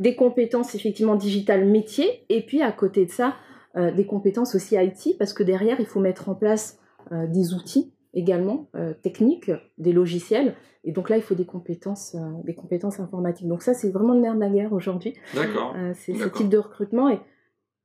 des 0.00 0.16
compétences 0.16 0.74
effectivement 0.74 1.14
digitales 1.14 1.64
métiers, 1.64 2.24
et 2.28 2.44
puis 2.44 2.60
à 2.60 2.72
côté 2.72 3.06
de 3.06 3.12
ça, 3.12 3.36
euh, 3.76 3.92
des 3.92 4.04
compétences 4.04 4.56
aussi 4.56 4.74
IT, 4.74 5.16
parce 5.16 5.32
que 5.32 5.44
derrière, 5.44 5.78
il 5.78 5.86
faut 5.86 6.00
mettre 6.00 6.28
en 6.28 6.34
place 6.34 6.80
euh, 7.12 7.28
des 7.28 7.54
outils 7.54 7.92
également 8.16 8.68
techniques, 9.02 9.50
des 9.76 9.92
logiciels, 9.92 10.54
et 10.84 10.92
donc 10.92 11.10
là, 11.10 11.16
il 11.16 11.22
faut 11.22 11.34
des 11.34 11.46
compétences, 11.46 12.14
des 12.44 12.54
compétences 12.54 13.00
informatiques. 13.00 13.48
Donc 13.48 13.62
ça, 13.62 13.74
c'est 13.74 13.90
vraiment 13.90 14.14
le 14.14 14.20
nerf 14.20 14.36
de 14.36 14.40
la 14.40 14.50
guerre 14.50 14.72
aujourd'hui. 14.72 15.14
D'accord. 15.34 15.74
C'est 15.94 16.14
ce 16.14 16.28
type 16.28 16.48
de 16.48 16.58
recrutement, 16.58 17.10
et, 17.10 17.18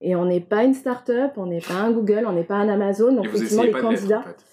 et 0.01 0.15
on 0.15 0.25
n'est 0.25 0.39
pas 0.41 0.63
une 0.63 0.73
start-up, 0.73 1.31
on 1.37 1.45
n'est 1.47 1.61
pas 1.61 1.75
un 1.75 1.91
Google, 1.91 2.25
on 2.27 2.33
n'est 2.33 2.43
pas 2.43 2.55
un 2.55 2.69
Amazon, 2.69 3.13
donc 3.13 3.25
effectivement, 3.25 3.63
les 3.63 3.71
candidats, 3.71 4.19
en 4.19 4.23
fait. 4.23 4.45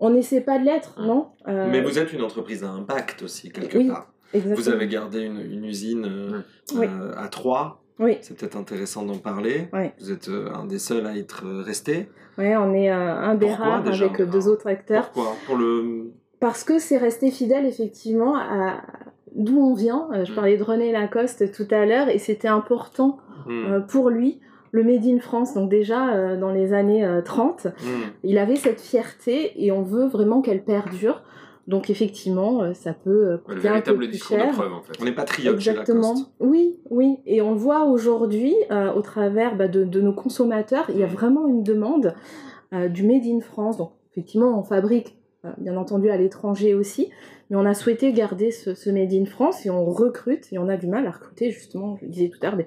on 0.00 0.10
n'essaie 0.10 0.40
pas 0.40 0.58
de 0.58 0.64
l'être, 0.64 0.94
Ouais. 0.98 1.06
non 1.06 1.28
Euh, 1.48 1.68
Mais 1.70 1.80
vous 1.82 1.98
êtes 1.98 2.12
une 2.12 2.22
entreprise 2.22 2.64
à 2.64 2.70
impact 2.70 3.22
aussi, 3.22 3.50
quelque 3.50 3.76
oui, 3.78 3.88
part. 3.88 4.12
exactement. 4.32 4.56
Vous 4.56 4.68
avez 4.70 4.88
gardé 4.88 5.20
une, 5.20 5.40
une 5.40 5.64
usine 5.64 6.04
euh, 6.06 6.40
Oui. 6.74 6.86
euh, 6.86 7.12
à 7.16 7.28
Troyes. 7.28 7.78
Oui, 7.98 8.16
C'est 8.22 8.36
peut-être 8.36 8.56
intéressant 8.56 9.04
d'en 9.04 9.18
parler. 9.18 9.68
Oui. 9.72 9.90
Vous 10.00 10.10
êtes 10.10 10.28
euh, 10.28 10.48
un 10.54 10.64
des 10.64 10.78
seuls 10.78 11.06
à 11.06 11.16
être 11.16 11.44
resté. 11.62 12.08
ouais, 12.38 12.56
on 12.56 12.72
est 12.74 12.90
euh, 12.90 13.14
un 13.14 13.34
des 13.34 13.46
Pourquoi, 13.46 13.66
rares 13.66 13.82
déjà, 13.84 14.06
avec 14.06 14.22
deux 14.22 14.48
autres 14.48 14.66
acteurs. 14.66 15.10
Pourquoi 15.10 15.34
Pour 15.46 15.56
le. 15.56 16.10
Parce 16.40 16.64
que 16.64 16.78
c'est 16.80 16.96
resté 16.96 17.30
fidèle 17.30 17.66
effectivement 17.66 18.34
à 18.36 18.80
d'où 19.36 19.58
on 19.60 19.74
vient. 19.74 20.08
Je 20.24 20.32
Mm. 20.32 20.34
parlais 20.34 20.56
de 20.56 20.62
René 20.64 20.90
Lacoste 20.90 21.52
tout 21.52 21.68
à 21.70 21.84
l'heure 21.86 22.08
et 22.08 22.18
c'était 22.18 22.48
important 22.48 23.18
Hmm, 23.46 23.72
euh, 23.72 23.80
pour 23.80 24.08
lui, 24.08 24.40
le 24.72 24.82
Made 24.82 25.06
in 25.06 25.20
France. 25.20 25.54
Donc 25.54 25.70
déjà 25.70 26.14
euh, 26.14 26.36
dans 26.36 26.50
les 26.50 26.72
années 26.72 27.04
euh, 27.04 27.22
30, 27.22 27.66
hmm. 27.66 27.70
il 28.24 28.38
avait 28.38 28.56
cette 28.56 28.80
fierté 28.80 29.52
et 29.64 29.70
on 29.70 29.82
veut 29.82 30.06
vraiment 30.06 30.42
qu'elle 30.42 30.64
perdure. 30.64 31.22
Donc 31.68 31.90
effectivement, 31.90 32.62
euh, 32.62 32.74
ça 32.74 32.92
peut 32.92 33.10
euh, 33.10 33.30
Le 33.32 33.38
coûter 33.38 33.52
un 33.52 33.54
peu 33.54 33.68
véritable 33.68 33.98
plus 33.98 34.08
discours 34.08 34.36
cher. 34.36 34.48
de 34.48 34.52
preuve 34.52 34.72
en 34.72 34.82
fait. 34.82 34.92
On 35.00 35.06
est 35.06 35.12
patriote 35.12 35.60
chez 35.60 35.70
Exactement. 35.70 36.14
Lacoste. 36.14 36.32
Oui, 36.40 36.80
oui. 36.90 37.18
Et 37.24 37.40
on 37.40 37.52
le 37.52 37.56
voit 37.56 37.84
aujourd'hui 37.84 38.54
euh, 38.70 38.92
au 38.92 39.00
travers 39.00 39.56
bah, 39.56 39.68
de, 39.68 39.84
de 39.84 40.00
nos 40.00 40.12
consommateurs. 40.12 40.86
Il 40.88 40.98
y 40.98 41.04
a 41.04 41.06
vraiment 41.06 41.46
une 41.46 41.62
demande 41.62 42.14
euh, 42.72 42.88
du 42.88 43.04
Made 43.04 43.26
in 43.26 43.40
France. 43.40 43.76
Donc, 43.76 43.92
effectivement, 44.10 44.58
on 44.58 44.64
fabrique, 44.64 45.16
euh, 45.44 45.50
bien 45.58 45.76
entendu, 45.76 46.10
à 46.10 46.16
l'étranger 46.16 46.74
aussi. 46.74 47.10
Mais 47.48 47.56
on 47.56 47.64
a 47.64 47.74
souhaité 47.74 48.12
garder 48.12 48.50
ce, 48.50 48.74
ce 48.74 48.90
Made 48.90 49.12
in 49.12 49.26
France 49.26 49.64
et 49.64 49.70
on 49.70 49.84
recrute. 49.84 50.52
Et 50.52 50.58
on 50.58 50.68
a 50.68 50.76
du 50.76 50.88
mal 50.88 51.06
à 51.06 51.12
recruter, 51.12 51.52
justement, 51.52 51.96
je 52.00 52.06
le 52.06 52.10
disais 52.10 52.28
tout 52.28 52.38
à 52.42 52.46
l'heure, 52.46 52.56
des, 52.56 52.66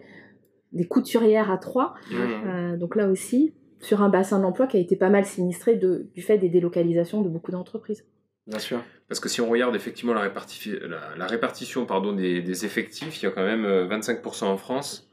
des 0.76 0.86
couturières 0.86 1.50
à 1.50 1.58
trois. 1.58 1.96
Hmm. 2.12 2.16
Euh, 2.48 2.78
donc 2.78 2.96
là 2.96 3.08
aussi, 3.08 3.54
sur 3.80 4.02
un 4.04 4.10
bassin 4.10 4.40
d'emploi 4.40 4.68
qui 4.68 4.78
a 4.78 4.80
été 4.80 4.96
pas 4.96 5.10
mal 5.10 5.26
sinistré 5.26 5.76
de, 5.76 6.08
du 6.14 6.22
fait 6.22 6.38
des 6.38 6.50
délocalisations 6.50 7.22
de 7.22 7.30
beaucoup 7.30 7.52
d'entreprises. 7.52 8.06
Bien 8.48 8.60
sûr. 8.60 8.82
Parce 9.08 9.20
que 9.20 9.30
si 9.30 9.42
on 9.42 9.50
regarde 9.50 9.76
effectivement 9.76 10.14
la, 10.14 10.28
réparti- 10.28 10.80
la, 10.80 11.16
la 11.18 11.26
répartition 11.26 11.86
pardon, 11.86 12.14
des, 12.14 12.42
des 12.42 12.66
effectifs, 12.66 13.22
il 13.22 13.26
y 13.26 13.28
a 13.28 13.32
quand 13.32 13.44
même 13.44 13.66
euh, 13.66 13.88
25% 13.88 14.46
en 14.46 14.58
France, 14.58 15.10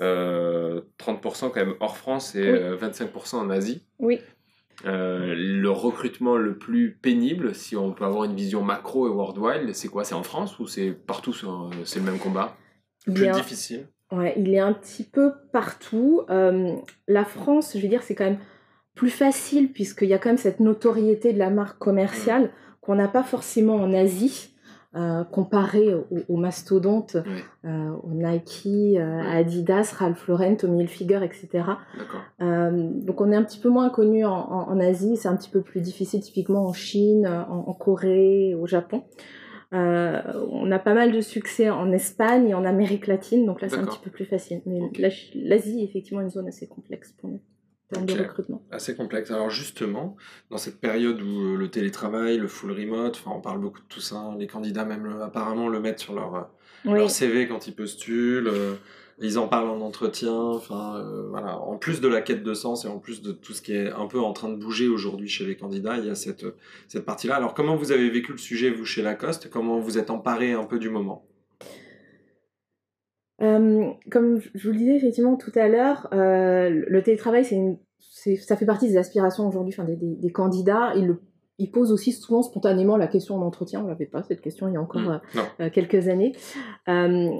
euh, 0.00 0.80
30% 0.98 1.50
quand 1.50 1.54
même 1.56 1.74
hors 1.80 1.96
France 1.96 2.34
et 2.34 2.42
Oui. 2.50 2.58
euh, 2.58 2.76
25% 2.76 3.36
en 3.36 3.50
Asie. 3.50 3.86
Oui. 4.00 4.20
Euh, 4.86 5.34
le 5.36 5.70
recrutement 5.70 6.36
le 6.36 6.58
plus 6.58 6.98
pénible, 7.00 7.54
si 7.54 7.76
on 7.76 7.92
peut 7.92 8.04
avoir 8.04 8.24
une 8.24 8.34
vision 8.34 8.62
macro 8.62 9.06
et 9.06 9.10
worldwide, 9.10 9.72
c'est 9.72 9.88
quoi? 9.88 10.02
C'est 10.02 10.16
en 10.16 10.24
France 10.24 10.58
ou 10.58 10.66
c'est 10.66 10.90
partout 10.90 11.32
c'est 11.84 12.00
le 12.00 12.04
même 12.04 12.18
combat? 12.18 12.56
Plus 13.04 13.28
difficile? 13.28 13.86
Ouais, 14.12 14.34
il 14.36 14.52
est 14.54 14.58
un 14.60 14.72
petit 14.72 15.02
peu 15.04 15.32
partout. 15.52 16.22
Euh, 16.30 16.74
la 17.08 17.24
France, 17.24 17.72
je 17.76 17.82
veux 17.82 17.88
dire, 17.88 18.02
c'est 18.02 18.14
quand 18.14 18.24
même 18.24 18.38
plus 18.94 19.10
facile 19.10 19.72
puisqu'il 19.72 20.08
y 20.08 20.14
a 20.14 20.18
quand 20.18 20.28
même 20.28 20.36
cette 20.38 20.60
notoriété 20.60 21.32
de 21.32 21.38
la 21.38 21.50
marque 21.50 21.78
commerciale 21.78 22.50
qu'on 22.80 22.94
n'a 22.94 23.08
pas 23.08 23.22
forcément 23.22 23.74
en 23.76 23.92
Asie. 23.92 24.50
euh, 24.96 25.24
comparé 25.24 25.92
aux, 25.92 26.06
aux 26.28 26.36
mastodontes, 26.36 27.16
euh, 27.64 27.90
aux 28.04 28.12
Nike, 28.12 28.62
euh, 28.96 29.22
Adidas, 29.28 29.92
Ralph 29.98 30.28
Lauren, 30.28 30.54
Tommy 30.54 30.82
Hilfiger, 30.84 31.18
etc. 31.24 31.64
Euh, 32.40 32.70
donc 33.02 33.20
on 33.20 33.32
est 33.32 33.36
un 33.36 33.42
petit 33.42 33.58
peu 33.58 33.70
moins 33.70 33.90
connu 33.90 34.24
en, 34.24 34.30
en- 34.32 34.68
en 34.70 34.78
Asie, 34.78 35.16
c'est 35.16 35.26
un 35.26 35.34
petit 35.34 35.50
peu 35.50 35.62
plus 35.62 35.80
difficile 35.80 36.20
typiquement 36.20 36.64
en 36.66 36.72
Chine, 36.72 37.26
en, 37.26 37.64
en 37.66 37.72
Corée, 37.72 38.54
au 38.54 38.68
Japon. 38.68 39.02
Euh, 39.72 40.20
on 40.50 40.70
a 40.70 40.78
pas 40.78 40.94
mal 40.94 41.10
de 41.12 41.20
succès 41.20 41.70
en 41.70 41.90
Espagne 41.92 42.48
et 42.50 42.54
en 42.54 42.64
Amérique 42.64 43.06
latine, 43.06 43.46
donc 43.46 43.60
là 43.60 43.68
c'est 43.68 43.78
un 43.78 43.84
petit 43.86 43.98
peu 44.02 44.10
plus 44.10 44.24
facile. 44.26 44.60
Mais 44.66 44.80
Ok. 44.80 44.98
la- 44.98 45.08
l'Asie 45.34 45.80
est 45.80 45.84
effectivement 45.84 46.20
une 46.20 46.30
zone 46.30 46.46
assez 46.48 46.66
complexe 46.68 47.12
pour 47.18 47.30
nous 47.30 47.40
en 47.92 47.94
termes 47.94 48.04
Ok. 48.04 48.16
de 48.16 48.22
recrutement. 48.22 48.62
Assez 48.70 48.94
complexe. 48.94 49.30
Alors 49.30 49.50
justement, 49.50 50.16
dans 50.50 50.58
cette 50.58 50.80
période 50.80 51.20
où 51.20 51.54
euh, 51.54 51.56
le 51.56 51.68
télétravail, 51.68 52.38
le 52.38 52.46
full 52.48 52.72
remote, 52.72 53.16
enfin 53.16 53.32
on 53.36 53.40
parle 53.40 53.60
beaucoup 53.60 53.80
de 53.80 53.86
tout 53.88 54.00
ça, 54.00 54.16
hein, 54.16 54.36
les 54.38 54.46
candidats 54.46 54.84
même 54.84 55.04
le- 55.04 55.22
apparemment 55.22 55.68
le 55.68 55.80
mettent 55.80 56.00
sur 56.00 56.14
leur, 56.14 56.34
euh, 56.34 56.40
Oui, 56.86 56.98
leur 56.98 57.10
CV 57.10 57.48
quand 57.48 57.66
ils 57.66 57.74
postulent, 57.74 58.48
euh, 58.48 58.74
ils 59.20 59.38
en 59.38 59.48
parlent 59.48 59.70
en 59.70 59.80
entretien, 59.80 60.34
enfin 60.34 60.96
euh, 60.96 61.28
voilà. 61.28 61.58
En 61.60 61.76
plus 61.78 62.00
de 62.00 62.08
la 62.08 62.20
quête 62.20 62.42
de 62.42 62.54
sens 62.54 62.84
et 62.84 62.88
en 62.88 62.98
plus 62.98 63.22
de 63.22 63.32
tout 63.32 63.52
ce 63.52 63.62
qui 63.62 63.72
est 63.72 63.90
un 63.90 64.06
peu 64.06 64.20
en 64.20 64.32
train 64.32 64.48
de 64.48 64.56
bouger 64.56 64.88
aujourd'hui 64.88 65.28
chez 65.28 65.44
les 65.46 65.56
candidats, 65.56 65.98
il 65.98 66.06
y 66.06 66.10
a 66.10 66.14
cette, 66.14 66.44
cette 66.88 67.04
partie-là. 67.04 67.36
Alors 67.36 67.54
comment 67.54 67.76
vous 67.76 67.92
avez 67.92 68.10
vécu 68.10 68.32
le 68.32 68.38
sujet 68.38 68.70
vous 68.70 68.84
chez 68.84 69.02
Lacoste? 69.02 69.50
Comment 69.50 69.78
vous 69.78 69.98
êtes 69.98 70.10
emparé 70.10 70.52
un 70.52 70.64
peu 70.64 70.78
du 70.78 70.90
moment? 70.90 71.26
Euh, 73.42 73.90
comme 74.10 74.40
je 74.54 74.66
vous 74.68 74.72
le 74.72 74.78
disais 74.78 74.96
effectivement 74.96 75.36
tout 75.36 75.52
à 75.56 75.68
l'heure, 75.68 76.08
euh, 76.12 76.84
le 76.86 77.02
télétravail, 77.02 77.44
c'est 77.44 78.36
ça 78.36 78.56
fait 78.56 78.64
partie 78.66 78.88
des 78.88 78.96
aspirations 78.96 79.48
aujourd'hui 79.48 79.74
enfin, 79.76 79.84
des, 79.84 79.96
des- 79.96 80.32
candidats. 80.32 80.94
Le- 80.94 81.20
ils 81.58 81.70
posent 81.70 81.92
aussi 81.92 82.12
souvent 82.12 82.42
spontanément 82.42 82.96
la 82.96 83.06
question 83.06 83.36
en 83.36 83.42
entretien. 83.42 83.82
On 83.84 83.86
l'avait 83.86 84.06
pas 84.06 84.22
cette 84.22 84.40
question 84.40 84.66
il 84.68 84.74
y 84.74 84.76
a 84.76 84.80
encore 84.80 85.02
Mm, 85.04 85.20
euh, 85.38 85.42
euh, 85.60 85.70
quelques 85.70 86.08
années. 86.08 86.32
Euh, 86.88 87.30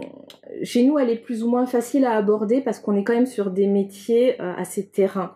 chez 0.62 0.84
nous, 0.84 0.98
elle 0.98 1.10
est 1.10 1.16
plus 1.16 1.42
ou 1.42 1.50
moins 1.50 1.66
facile 1.66 2.04
à 2.04 2.12
aborder 2.12 2.60
parce 2.60 2.78
qu'on 2.78 2.96
est 2.96 3.04
quand 3.04 3.14
même 3.14 3.26
sur 3.26 3.50
des 3.50 3.66
métiers 3.66 4.40
euh, 4.40 4.54
assez 4.56 4.88
terrain. 4.88 5.34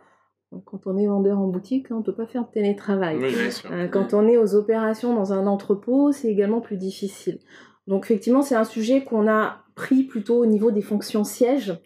Donc, 0.53 0.65
quand 0.65 0.87
on 0.87 0.97
est 0.97 1.07
vendeur 1.07 1.39
en 1.39 1.47
boutique, 1.49 1.87
on 1.91 2.03
peut 2.03 2.15
pas 2.15 2.27
faire 2.27 2.43
de 2.47 2.51
télétravail. 2.51 3.17
Oui, 3.17 3.35
bien 3.35 3.51
sûr. 3.51 3.71
Quand 3.93 4.15
on 4.15 4.27
est 4.27 4.39
aux 4.39 4.55
opérations 4.55 5.15
dans 5.15 5.33
un 5.33 5.47
entrepôt, 5.47 6.11
c'est 6.13 6.29
également 6.29 6.61
plus 6.61 6.79
difficile. 6.79 7.39
Donc 7.87 8.05
effectivement, 8.05 8.43
c'est 8.43 8.55
un 8.55 8.65
sujet 8.65 9.05
qu'on 9.05 9.29
a 9.29 9.65
pris 9.75 10.05
plutôt 10.05 10.39
au 10.39 10.47
niveau 10.47 10.71
des 10.71 10.83
fonctions 10.83 11.25
sièges, 11.25 11.79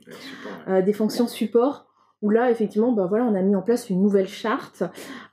des 0.68 0.92
fonctions 0.92 1.26
support, 1.26 1.87
où 2.23 2.31
là, 2.31 2.50
effectivement, 2.50 2.93
ben 2.93 3.07
voilà, 3.07 3.25
on 3.26 3.35
a 3.35 3.43
mis 3.43 3.55
en 3.57 3.62
place 3.62 3.91
une 3.91 4.00
nouvelle 4.00 4.29
charte 4.29 4.85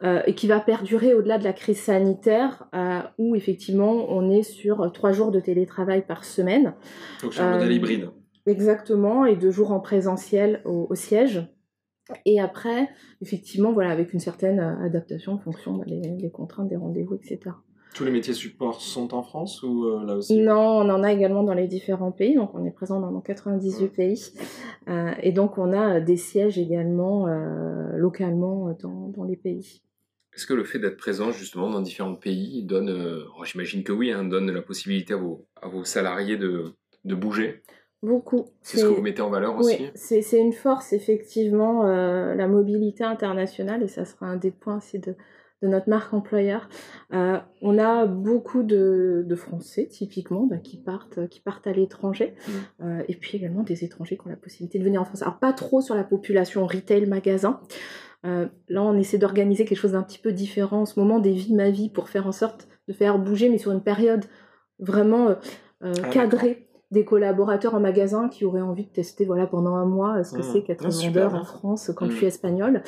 euh, 0.03 0.21
et 0.25 0.33
qui 0.33 0.47
va 0.47 0.59
perdurer 0.59 1.13
au-delà 1.13 1.37
de 1.37 1.43
la 1.43 1.53
crise 1.53 1.79
sanitaire, 1.79 2.67
euh, 2.75 2.99
où 3.17 3.35
effectivement, 3.35 4.07
on 4.09 4.29
est 4.29 4.43
sur 4.43 4.91
trois 4.91 5.11
jours 5.11 5.31
de 5.31 5.39
télétravail 5.39 6.03
par 6.05 6.25
semaine, 6.25 6.73
Donc 7.21 7.33
sur 7.33 7.43
un 7.43 7.49
Euh, 7.51 7.53
modèle 7.53 7.71
hybride. 7.73 8.09
exactement, 8.47 9.25
et 9.25 9.35
deux 9.35 9.51
jours 9.51 9.71
en 9.71 9.79
présentiel 9.79 10.61
au, 10.65 10.87
au 10.89 10.95
siège. 10.95 11.47
Et 12.25 12.39
après, 12.39 12.89
effectivement, 13.21 13.71
voilà, 13.71 13.91
avec 13.91 14.13
une 14.13 14.19
certaine 14.19 14.59
euh, 14.59 14.83
adaptation 14.85 15.33
en 15.33 15.37
fonction 15.37 15.77
des 15.85 16.01
des 16.01 16.31
contraintes, 16.31 16.67
des 16.67 16.75
rendez-vous, 16.75 17.13
etc. 17.15 17.51
Tous 17.93 18.05
les 18.05 18.11
métiers 18.11 18.33
support 18.33 18.81
sont 18.81 19.13
en 19.13 19.23
France 19.23 19.63
ou 19.63 19.85
euh, 19.85 20.05
là 20.05 20.15
aussi? 20.15 20.37
Non, 20.39 20.59
on 20.59 20.89
en 20.89 21.03
a 21.03 21.11
également 21.11 21.43
dans 21.43 21.53
les 21.53 21.67
différents 21.67 22.11
pays, 22.11 22.35
donc 22.35 22.51
on 22.53 22.63
est 22.65 22.71
présent 22.71 22.99
dans 22.99 23.19
98 23.19 23.87
pays. 23.87 24.33
Euh, 24.87 25.11
et 25.21 25.31
donc 25.31 25.57
on 25.57 25.73
a 25.73 25.95
euh, 25.95 25.99
des 25.99 26.17
sièges 26.17 26.57
également 26.57 27.27
euh, 27.27 27.97
localement 27.97 28.75
dans, 28.81 29.09
dans 29.09 29.23
les 29.23 29.35
pays. 29.35 29.81
Est-ce 30.35 30.45
que 30.45 30.53
le 30.53 30.63
fait 30.63 30.79
d'être 30.79 30.97
présent 30.97 31.31
justement 31.31 31.69
dans 31.69 31.81
différents 31.81 32.15
pays 32.15 32.63
donne, 32.63 32.89
euh, 32.89 33.25
oh, 33.37 33.43
j'imagine 33.43 33.83
que 33.83 33.91
oui, 33.91 34.11
hein, 34.11 34.23
donne 34.23 34.51
la 34.51 34.61
possibilité 34.61 35.13
à 35.13 35.17
vos, 35.17 35.47
à 35.61 35.67
vos 35.67 35.83
salariés 35.83 36.37
de, 36.37 36.65
de 37.03 37.15
bouger? 37.15 37.63
Beaucoup. 38.01 38.45
C'est 38.61 38.77
ce 38.77 38.85
que 38.85 38.93
vous 38.93 39.01
mettez 39.01 39.21
en 39.21 39.29
valeur 39.29 39.57
aussi? 39.57 39.75
Oui, 39.77 39.91
c'est 39.95 40.21
c'est 40.21 40.39
une 40.39 40.53
force 40.53 40.93
effectivement, 40.93 41.85
euh, 41.85 42.33
la 42.35 42.47
mobilité 42.47 43.03
internationale, 43.03 43.83
et 43.83 43.89
ça 43.89 44.05
sera 44.05 44.27
un 44.27 44.37
des 44.37 44.51
points 44.51 44.77
aussi 44.77 44.99
de, 44.99 45.15
de 45.61 45.67
notre 45.67 45.89
marque 45.89 46.13
employeur. 46.13 46.69
Euh, 47.13 47.37
on 47.61 47.77
a 47.77 48.05
beaucoup 48.05 48.63
de, 48.63 49.23
de 49.27 49.35
Français 49.35 49.87
typiquement 49.87 50.45
bah, 50.45 50.57
qui, 50.57 50.77
partent, 50.77 51.27
qui 51.27 51.41
partent 51.41 51.67
à 51.67 51.73
l'étranger, 51.73 52.35
Mmh. 52.47 52.51
euh, 52.83 53.03
et 53.07 53.15
puis 53.15 53.37
également 53.37 53.63
des 53.63 53.83
étrangers 53.83 54.17
qui 54.17 54.25
ont 54.25 54.29
la 54.29 54.35
possibilité 54.35 54.79
de 54.79 54.83
venir 54.83 55.01
en 55.01 55.05
France. 55.05 55.21
Alors 55.21 55.39
pas 55.39 55.53
trop 55.53 55.81
sur 55.81 55.95
la 55.95 56.03
population 56.03 56.65
retail 56.65 57.05
magasin. 57.05 57.59
Euh, 58.25 58.47
là, 58.67 58.83
on 58.83 58.97
essaie 58.97 59.17
d'organiser 59.17 59.65
quelque 59.65 59.77
chose 59.77 59.93
d'un 59.93 60.03
petit 60.03 60.19
peu 60.19 60.31
différent 60.31 60.81
en 60.81 60.85
ce 60.85 60.99
moment, 60.99 61.19
des 61.19 61.31
vies 61.31 61.53
ma 61.53 61.69
vie, 61.69 61.89
pour 61.89 62.09
faire 62.09 62.27
en 62.27 62.31
sorte 62.31 62.67
de 62.87 62.93
faire 62.93 63.17
bouger, 63.19 63.49
mais 63.49 63.57
sur 63.57 63.71
une 63.71 63.83
période 63.83 64.25
vraiment 64.79 65.29
euh, 65.29 65.35
euh, 65.83 65.93
Ah, 66.03 66.09
cadrée 66.09 66.68
des 66.91 67.05
collaborateurs 67.05 67.75
en 67.75 67.79
magasin 67.79 68.29
qui 68.29 68.45
auraient 68.45 68.61
envie 68.61 68.85
de 68.85 68.89
tester 68.89 69.23
voilà, 69.25 69.45
pendant 69.45 69.75
un 69.75 69.85
mois 69.85 70.17
euh, 70.17 70.23
ce 70.23 70.33
que 70.33 70.39
Mmh. 70.39 70.43
c'est 70.51 70.63
qu'être 70.63 70.85
Ah, 70.87 70.91
super. 70.91 71.29
vendeur 71.29 71.41
en 71.41 71.45
France 71.45 71.91
quand 71.95 72.05
Mmh. 72.07 72.11
je 72.11 72.15
suis 72.17 72.25
espagnole. 72.25 72.83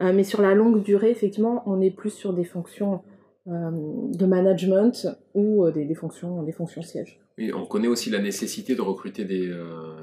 Euh, 0.00 0.12
mais 0.14 0.24
sur 0.24 0.40
la 0.40 0.54
longue 0.54 0.82
durée, 0.82 1.10
effectivement, 1.10 1.62
on 1.66 1.80
est 1.80 1.90
plus 1.90 2.10
sur 2.10 2.32
des 2.32 2.44
fonctions 2.44 3.02
euh, 3.48 3.70
de 4.14 4.24
management 4.24 5.06
ou 5.34 5.64
euh, 5.66 5.70
des, 5.72 5.84
des 5.84 5.94
fonctions, 5.94 6.42
des 6.42 6.52
fonctions 6.52 6.80
sièges. 6.82 7.20
Oui, 7.38 7.52
on 7.54 7.66
connaît 7.66 7.88
aussi 7.88 8.08
la 8.10 8.20
nécessité 8.20 8.74
de 8.74 8.80
recruter 8.82 9.24
des, 9.24 9.50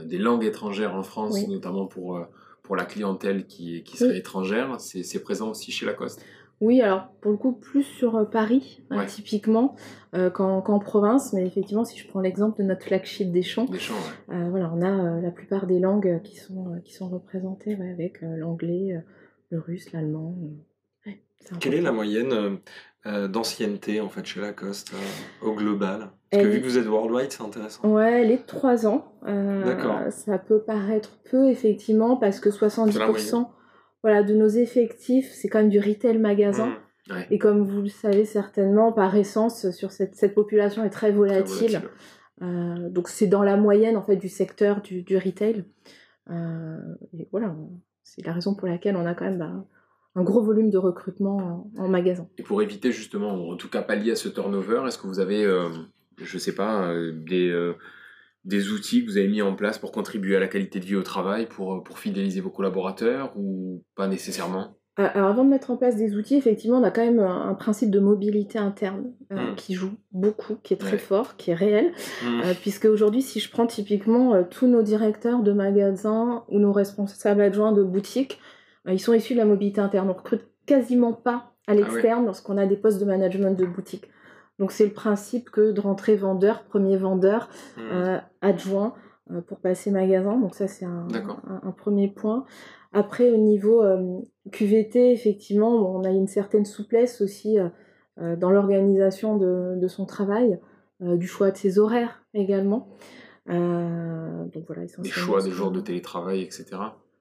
des 0.05 0.17
langues 0.17 0.43
étrangères 0.45 0.95
en 0.95 1.03
France, 1.03 1.33
Oui. 1.35 1.47
notamment 1.47 1.85
pour, 1.85 2.19
pour 2.63 2.75
la 2.75 2.85
clientèle 2.85 3.45
qui, 3.45 3.83
qui 3.83 3.97
serait 3.97 4.11
Oui. 4.13 4.17
étrangère. 4.17 4.75
C'est 4.79 5.21
présent 5.23 5.49
aussi 5.51 5.71
chez 5.71 5.85
Lacoste. 5.85 6.23
Oui, 6.61 6.81
alors 6.81 7.07
pour 7.21 7.31
le 7.31 7.37
coup, 7.37 7.53
plus 7.53 7.83
sur 7.83 8.17
euh, 8.17 8.25
Paris, 8.25 8.83
hein, 8.89 9.05
typiquement, 9.05 9.75
euh, 10.13 10.29
qu'en 10.29 10.79
province. 10.79 11.31
Mais 11.33 11.45
effectivement, 11.45 11.85
si 11.85 11.97
je 11.97 12.07
prends 12.07 12.19
l'exemple 12.19 12.57
de 12.61 12.63
notre 12.67 12.85
flagship 12.85 13.31
des 13.31 13.43
champs, 13.43 13.65
Des 13.65 13.79
champs, 13.79 13.93
ouais. 13.93 14.35
Euh, 14.35 14.49
voilà, 14.49 14.71
on 14.75 14.81
a 14.81 14.89
euh, 14.89 15.21
la 15.21 15.31
plupart 15.31 15.67
des 15.67 15.79
langues 15.79 16.21
qui 16.23 16.35
sont, 16.35 16.81
qui 16.83 16.93
sont 16.93 17.07
représentées 17.07 17.75
ouais, 17.75 17.91
avec 17.91 18.21
l'anglais, 18.21 19.01
le 19.49 19.59
russe, 19.59 19.91
l'allemand. 19.93 20.35
Quelle 21.61 21.75
est 21.75 21.81
la 21.81 21.93
moyenne 21.93 22.59
d'ancienneté 23.05 24.01
en 24.01 24.09
fait 24.09 24.25
chez 24.25 24.41
Lacoste 24.41 24.91
au 25.41 25.53
global? 25.53 26.09
Parce 26.29 26.43
que 26.43 26.47
Elle- 26.47 26.53
vu 26.53 26.59
que 26.59 26.65
vous 26.65 26.77
êtes 26.77 26.85
worldwide, 26.87 27.31
c'est 27.31 27.41
intéressant. 27.41 27.87
Ouais, 27.87 28.23
elle 28.23 28.31
est 28.31 28.37
de 28.37 28.45
3 28.45 28.85
ans. 28.85 29.13
D'accord. 29.25 29.99
Ça 30.09 30.37
peut 30.37 30.59
paraître 30.59 31.17
peu, 31.31 31.49
effectivement, 31.49 32.17
parce 32.17 32.41
que 32.41 32.49
70% 32.51 33.49
voilà, 34.03 34.23
de 34.23 34.33
nos 34.33 34.47
effectifs, 34.47 35.29
c'est 35.31 35.49
quand 35.49 35.59
même 35.59 35.69
du 35.69 35.79
retail 35.79 36.17
magasin. 36.17 36.67
Mmh. 36.67 37.13
Ouais. 37.13 37.27
Et 37.31 37.39
comme 37.39 37.63
vous 37.63 37.81
le 37.81 37.89
savez 37.89 38.23
certainement, 38.23 38.91
par 38.91 39.15
essence, 39.15 39.71
sur 39.71 39.91
cette, 39.91 40.15
cette 40.15 40.35
population 40.35 40.83
est 40.83 40.89
très 40.89 41.09
Très 41.09 41.17
volatile. 41.17 41.81
Euh, 42.41 42.89
donc 42.89 43.09
c'est 43.09 43.27
dans 43.27 43.43
la 43.43 43.57
moyenne 43.57 43.97
en 43.97 44.03
fait 44.03 44.15
du 44.15 44.29
secteur 44.29 44.81
du, 44.81 45.01
du 45.01 45.17
retail. 45.17 45.65
Euh, 46.29 46.77
et 47.13 47.27
voilà, 47.31 47.55
c'est 48.03 48.23
la 48.25 48.31
raison 48.31 48.53
pour 48.53 48.67
laquelle 48.67 48.95
on 48.95 49.05
a 49.05 49.15
quand 49.15 49.25
même 49.25 49.39
bah, 49.39 49.65
un 50.15 50.23
gros 50.23 50.41
volume 50.41 50.69
de 50.69 50.77
recrutement 50.77 51.71
en, 51.75 51.83
en 51.83 51.87
magasin. 51.89 52.27
Et 52.37 52.43
pour 52.43 52.61
éviter 52.61 52.91
justement, 52.91 53.49
en 53.49 53.57
tout 53.57 53.69
cas 53.69 53.81
pallier 53.81 54.11
à 54.11 54.15
ce 54.15 54.29
turnover, 54.29 54.83
est-ce 54.87 54.99
que 54.99 55.07
vous 55.07 55.19
avez, 55.19 55.43
euh, 55.43 55.69
je 56.17 56.37
sais 56.37 56.55
pas, 56.55 56.93
des, 57.11 57.51
des 58.45 58.69
outils 58.71 59.03
que 59.05 59.11
vous 59.11 59.17
avez 59.17 59.27
mis 59.27 59.41
en 59.41 59.55
place 59.55 59.77
pour 59.77 59.91
contribuer 59.91 60.35
à 60.35 60.39
la 60.39 60.47
qualité 60.47 60.79
de 60.79 60.85
vie 60.85 60.95
au 60.95 61.03
travail, 61.03 61.45
pour, 61.47 61.75
euh, 61.75 61.83
pour 61.83 61.99
fidéliser 61.99 62.41
vos 62.41 62.49
collaborateurs 62.49 63.33
ou 63.35 63.83
pas 63.95 64.07
nécessairement? 64.07 64.75
Euh, 64.99 65.07
Alors 65.13 65.29
avant 65.29 65.43
de 65.45 65.49
mettre 65.49 65.71
en 65.71 65.77
place 65.77 65.95
des 65.95 66.15
outils, 66.15 66.35
effectivement, 66.35 66.77
on 66.77 66.83
a 66.83 66.91
quand 66.91 67.03
même 67.05 67.19
un, 67.19 67.49
un 67.49 67.53
principe 67.53 67.89
de 67.89 67.99
mobilité 67.99 68.59
interne 68.59 69.13
euh, 69.31 69.51
Mm. 69.51 69.55
qui 69.55 69.73
joue 69.73 69.91
beaucoup, 70.11 70.55
qui 70.63 70.73
est 70.73 70.77
très 70.77 70.93
Ouais. 70.93 70.97
fort, 70.97 71.37
qui 71.37 71.51
est 71.51 71.55
réel. 71.55 71.91
Mmh. 72.23 72.41
Euh, 72.45 72.53
puisque 72.59 72.85
aujourd'hui, 72.85 73.21
si 73.21 73.39
je 73.39 73.49
prends 73.49 73.67
typiquement 73.67 74.33
euh, 74.33 74.43
tous 74.49 74.67
nos 74.67 74.81
directeurs 74.81 75.41
de 75.43 75.51
magasins 75.53 76.43
ou 76.49 76.59
nos 76.59 76.73
responsables 76.73 77.41
adjoints 77.41 77.71
de 77.71 77.83
boutique, 77.83 78.39
euh, 78.87 78.93
ils 78.93 78.99
sont 78.99 79.13
issus 79.13 79.33
de 79.33 79.39
la 79.39 79.45
mobilité 79.45 79.79
interne. 79.79 80.09
On 80.09 80.13
recrute 80.13 80.45
quasiment 80.65 81.13
pas 81.13 81.53
à 81.67 81.75
l'externe 81.75 82.25
lorsqu'on 82.25 82.57
a 82.57 82.65
des 82.65 82.77
postes 82.77 82.99
de 82.99 83.05
management 83.05 83.51
de 83.57 83.65
boutique. 83.65 84.05
Donc 84.59 84.71
c'est 84.71 84.85
le 84.85 84.91
principe 84.93 85.49
que 85.49 85.71
de 85.71 85.79
rentrer 85.81 86.15
vendeur, 86.15 86.63
premier 86.63 86.97
vendeur, 86.97 87.49
Mmh. 87.77 87.81
euh, 87.91 88.17
adjoint, 88.41 88.93
euh, 89.31 89.41
pour 89.41 89.59
passer 89.59 89.89
magasin. 89.91 90.37
Donc 90.37 90.53
ça, 90.55 90.67
c'est 90.67 90.85
un, 90.85 91.07
D'accord. 91.07 91.39
un- 91.47 91.61
un 91.67 91.71
premier 91.71 92.07
point. 92.09 92.45
Après, 92.93 93.31
au 93.31 93.37
niveau 93.37 93.81
euh, 93.83 94.19
QVT, 94.51 95.11
effectivement, 95.13 95.95
on 95.95 96.03
a 96.03 96.09
une 96.09 96.27
certaine 96.27 96.65
souplesse 96.65 97.21
aussi 97.21 97.57
dans 98.17 98.51
l'organisation 98.51 99.37
de, 99.37 99.75
de 99.79 99.87
son 99.87 100.05
travail, 100.05 100.59
du 100.99 101.25
choix 101.27 101.51
de 101.51 101.57
ses 101.57 101.79
horaires 101.79 102.21
également. 102.33 102.89
Donc 103.47 104.63
voilà, 104.67 104.83
Des 104.97 105.09
choix 105.09 105.37
de 105.39 105.43
c'est- 105.45 105.51
jours 105.51 105.71
de 105.71 105.79
télétravail, 105.81 106.41
etc. 106.41 106.65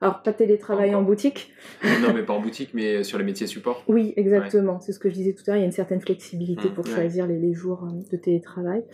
Alors, 0.00 0.23
pas 0.23 0.33
télétravail 0.33 0.95
en 0.95 1.02
boutique. 1.02 1.52
non, 2.00 2.12
mais 2.14 2.23
pas 2.23 2.33
en 2.35 2.40
boutique, 2.43 2.71
mais 2.75 3.02
sur 3.02 3.19
les 3.19 3.25
métiers 3.25 3.47
support. 3.47 3.85
Oui, 3.88 4.12
exactement. 4.17 4.81
C'est 4.81 4.93
ce 4.93 4.99
que 4.99 5.09
je 5.09 5.14
disais 5.14 5.33
tout 5.33 5.43
à 5.47 5.50
l'heure. 5.50 5.57
Il 5.57 5.61
y 5.61 5.64
a 5.64 5.67
une 5.67 5.73
certaine 5.73 6.00
flexibilité 6.00 6.69
Mmh, 6.69 6.73
pour 6.75 6.85
ouais. 6.85 6.90
choisir 6.93 7.26
les, 7.26 7.38
les 7.38 7.52
jours 7.55 7.85
euh, 7.85 8.00
de 8.12 8.17
télétravail. 8.17 8.85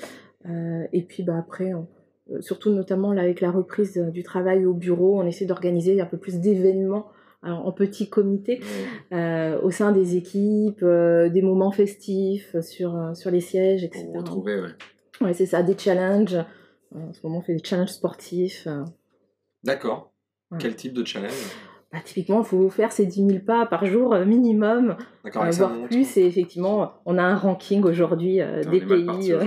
Euh, 0.49 0.85
et 0.93 1.03
puis 1.03 1.23
bah, 1.23 1.37
après, 1.39 1.75
on- 1.75 1.89
euh, 2.33 2.41
surtout 2.41 2.71
notamment 2.71 3.13
là, 3.13 3.21
avec 3.23 3.43
la 3.43 3.51
reprise 3.51 3.99
euh, 3.99 4.11
du 4.11 4.23
travail 4.23 4.65
au 4.65 4.73
bureau, 4.73 5.21
on 5.21 5.27
essaie 5.27 5.45
d'organiser 5.45 6.01
un 6.01 6.07
peu 6.07 6.17
plus 6.17 6.39
d'événements 6.41 7.07
en 7.47 7.71
petit 7.73 8.09
comité 8.09 8.63
euh, 9.13 9.61
au 9.61 9.71
sein 9.71 9.93
des 9.93 10.17
équipes, 10.17 10.83
euh, 10.83 11.29
des 11.29 11.43
moments 11.43 11.71
festifs 11.73 12.59
sur, 12.63 12.97
euh, 12.97 13.13
sur 13.13 13.31
les 13.31 13.43
sièges, 13.43 13.85
etc. 13.85 14.07
Pour 14.07 14.17
retrouver, 14.17 14.59
ouais. 14.63 14.69
Ouais, 15.21 15.35
c'est 15.35 15.45
ça, 15.45 15.63
des 15.63 15.77
challenges. 15.77 16.37
Euh, 16.37 16.99
En 16.99 17.13
ce 17.13 17.21
moment, 17.23 17.41
on 17.41 17.43
fait 17.43 17.53
des 17.55 17.63
challenges 17.63 17.91
sportifs. 17.91 18.67
euh. 18.67 18.85
D'accord. 19.63 20.14
Ouais. 20.55 20.59
Quel 20.61 20.75
type 20.77 20.93
de 20.93 21.05
challenge? 21.05 21.33
Bah, 21.93 22.01
typiquement, 22.05 22.43
il 22.43 22.47
faut 22.47 22.71
faire 22.71 22.91
ces 22.91 23.07
10 23.07 23.27
000 23.27 23.39
pas 23.47 23.67
par 23.67 23.87
jour 23.87 24.15
euh, 24.15 24.25
minimum. 24.25 24.97
Euh, 25.27 25.51
voire 25.53 25.73
plus. 25.89 26.17
Et 26.17 26.27
effectivement, 26.27 26.95
on 27.07 27.19
a 27.19 27.23
un 27.23 27.37
ranking 27.37 27.85
aujourd'hui 27.85 28.41
euh, 28.41 28.65
des 28.65 28.81
pays, 28.81 29.05
parti 29.07 29.33
euh, 29.33 29.45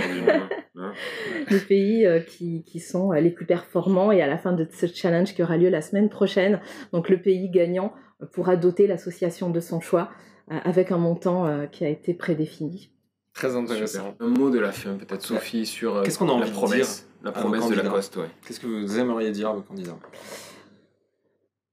des 1.50 1.60
pays 1.60 2.06
euh, 2.06 2.22
qui, 2.22 2.64
qui 2.64 2.80
sont 2.80 3.12
euh, 3.12 3.20
les 3.20 3.32
plus 3.32 3.46
performants. 3.46 4.12
Et 4.14 4.22
à 4.22 4.28
la 4.28 4.38
fin 4.38 4.54
de 4.54 4.66
ce 4.72 4.86
challenge 4.86 5.34
qui 5.36 5.44
aura 5.44 5.58
lieu 5.58 5.70
la 5.70 5.82
semaine 5.82 6.08
prochaine, 6.10 6.62
donc 6.94 7.10
le 7.10 7.22
pays 7.22 7.50
gagnant 7.50 7.92
pourra 8.32 8.56
doter 8.56 8.88
l'association 8.88 9.50
de 9.50 9.60
son 9.60 9.82
choix 9.82 10.10
euh, 10.52 10.56
avec 10.64 10.94
un 10.94 10.98
montant 10.98 11.46
euh, 11.46 11.66
qui 11.66 11.84
a 11.84 11.90
été 11.90 12.14
prédéfini. 12.14 12.92
Très 13.34 13.56
intéressant. 13.56 14.12
Super. 14.12 14.26
Un 14.26 14.30
mot 14.30 14.50
de 14.50 14.60
la 14.60 14.72
fin, 14.72 14.94
peut-être 14.94 15.22
Sophie, 15.22 15.66
sur 15.66 15.98
euh, 15.98 16.04
Qu'est-ce 16.04 16.18
qu'on 16.18 16.30
a 16.30 16.32
envie 16.32 16.46
la 16.46 16.48
de 16.48 16.54
promesse, 16.54 17.08
la 17.24 17.32
à 17.32 17.34
nos 17.34 17.40
promesse 17.40 17.70
de 17.70 17.76
Lacoste, 17.76 18.16
ouais. 18.16 18.30
Qu'est-ce 18.48 18.60
que 18.62 18.68
vous 18.68 18.98
aimeriez 18.98 19.32
dire 19.32 19.50
à 19.50 19.54
vos 19.54 19.62
candidats? 19.62 19.98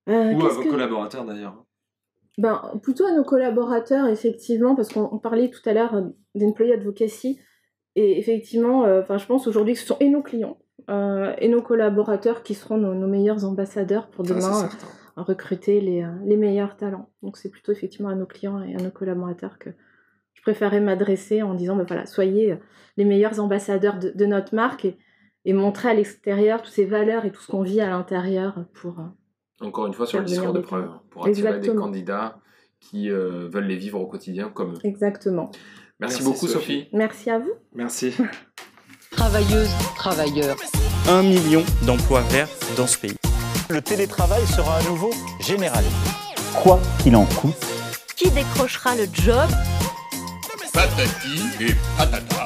Euh, 0.08 0.32
Ou 0.34 0.44
à 0.44 0.48
vos 0.48 0.62
que- 0.62 0.70
collaborateurs 0.70 1.24
d'ailleurs 1.24 1.64
Ben, 2.38 2.60
plutôt 2.82 3.06
à 3.06 3.12
nos 3.12 3.24
collaborateurs, 3.24 4.06
effectivement, 4.06 4.74
parce 4.74 4.88
qu'on 4.92 5.08
on 5.12 5.18
parlait 5.18 5.50
tout 5.50 5.66
à 5.68 5.72
l'heure 5.72 5.94
euh, 5.94 6.02
d'employee 6.34 6.72
advocacy. 6.72 7.38
Et 7.96 8.18
effectivement, 8.18 8.84
euh, 8.84 9.02
je 9.16 9.26
pense 9.26 9.46
aujourd'hui 9.46 9.74
que 9.74 9.80
ce 9.80 9.86
sont 9.86 9.96
et 10.00 10.08
nos 10.08 10.22
clients 10.22 10.58
euh, 10.90 11.32
et 11.38 11.48
nos 11.48 11.62
collaborateurs 11.62 12.42
qui 12.42 12.54
seront 12.54 12.76
nos, 12.76 12.92
nos 12.94 13.06
meilleurs 13.06 13.44
ambassadeurs 13.44 14.08
pour 14.10 14.24
demain 14.24 14.68
recruter 15.16 15.80
les, 15.80 16.04
les 16.24 16.36
meilleurs 16.36 16.76
talents. 16.76 17.08
Donc 17.22 17.36
c'est 17.36 17.48
plutôt 17.50 17.70
effectivement 17.70 18.08
à 18.08 18.16
nos 18.16 18.26
clients 18.26 18.60
et 18.64 18.74
à 18.74 18.78
nos 18.78 18.90
collaborateurs 18.90 19.58
que 19.60 19.70
je 20.32 20.42
préférais 20.42 20.80
m'adresser 20.80 21.42
en 21.42 21.54
disant, 21.54 21.76
ben 21.76 21.84
voilà, 21.86 22.04
soyez 22.04 22.58
les 22.96 23.04
meilleurs 23.04 23.38
ambassadeurs 23.38 23.98
de, 24.00 24.10
de 24.10 24.26
notre 24.26 24.54
marque 24.56 24.84
et, 24.84 24.98
et 25.44 25.52
montrer 25.52 25.90
à 25.90 25.94
l'extérieur 25.94 26.62
toutes 26.62 26.72
ces 26.74 26.84
valeurs 26.84 27.24
et 27.24 27.30
tout 27.30 27.40
ce 27.40 27.50
qu'on 27.50 27.62
vit 27.62 27.80
à 27.80 27.88
l'intérieur 27.88 28.64
pour... 28.74 28.96
Encore 29.60 29.86
une 29.86 29.94
fois, 29.94 30.06
sur 30.06 30.18
le 30.18 30.24
discours 30.24 30.52
de 30.52 30.60
preuve, 30.60 30.88
pour 31.10 31.26
attirer 31.26 31.60
des 31.60 31.74
candidats 31.74 32.38
qui 32.80 33.10
euh, 33.10 33.48
veulent 33.50 33.66
les 33.66 33.76
vivre 33.76 34.00
au 34.00 34.06
quotidien 34.06 34.50
comme 34.50 34.74
eux. 34.74 34.78
Exactement. 34.84 35.50
Merci, 36.00 36.16
Merci, 36.16 36.22
beaucoup, 36.24 36.46
Sophie. 36.48 36.80
Sophie. 36.80 36.88
Merci 36.92 37.30
à 37.30 37.38
vous. 37.38 37.52
Merci. 37.74 38.12
Travailleuses, 39.10 39.70
travailleurs. 39.96 40.56
Un 41.08 41.22
million 41.22 41.62
d'emplois 41.86 42.22
verts 42.22 42.48
dans 42.76 42.86
ce 42.86 42.98
pays. 42.98 43.14
Le 43.70 43.80
télétravail 43.80 44.44
sera 44.46 44.76
à 44.78 44.82
nouveau 44.82 45.10
généralisé. 45.40 45.94
Quoi 46.62 46.80
qu'il 47.02 47.16
en 47.16 47.24
coûte, 47.24 47.54
Qui 48.16 48.30
décrochera 48.30 48.96
le 48.96 49.04
job? 49.12 49.48
Patati 50.72 51.40
et 51.60 51.74
patata. 51.96 52.43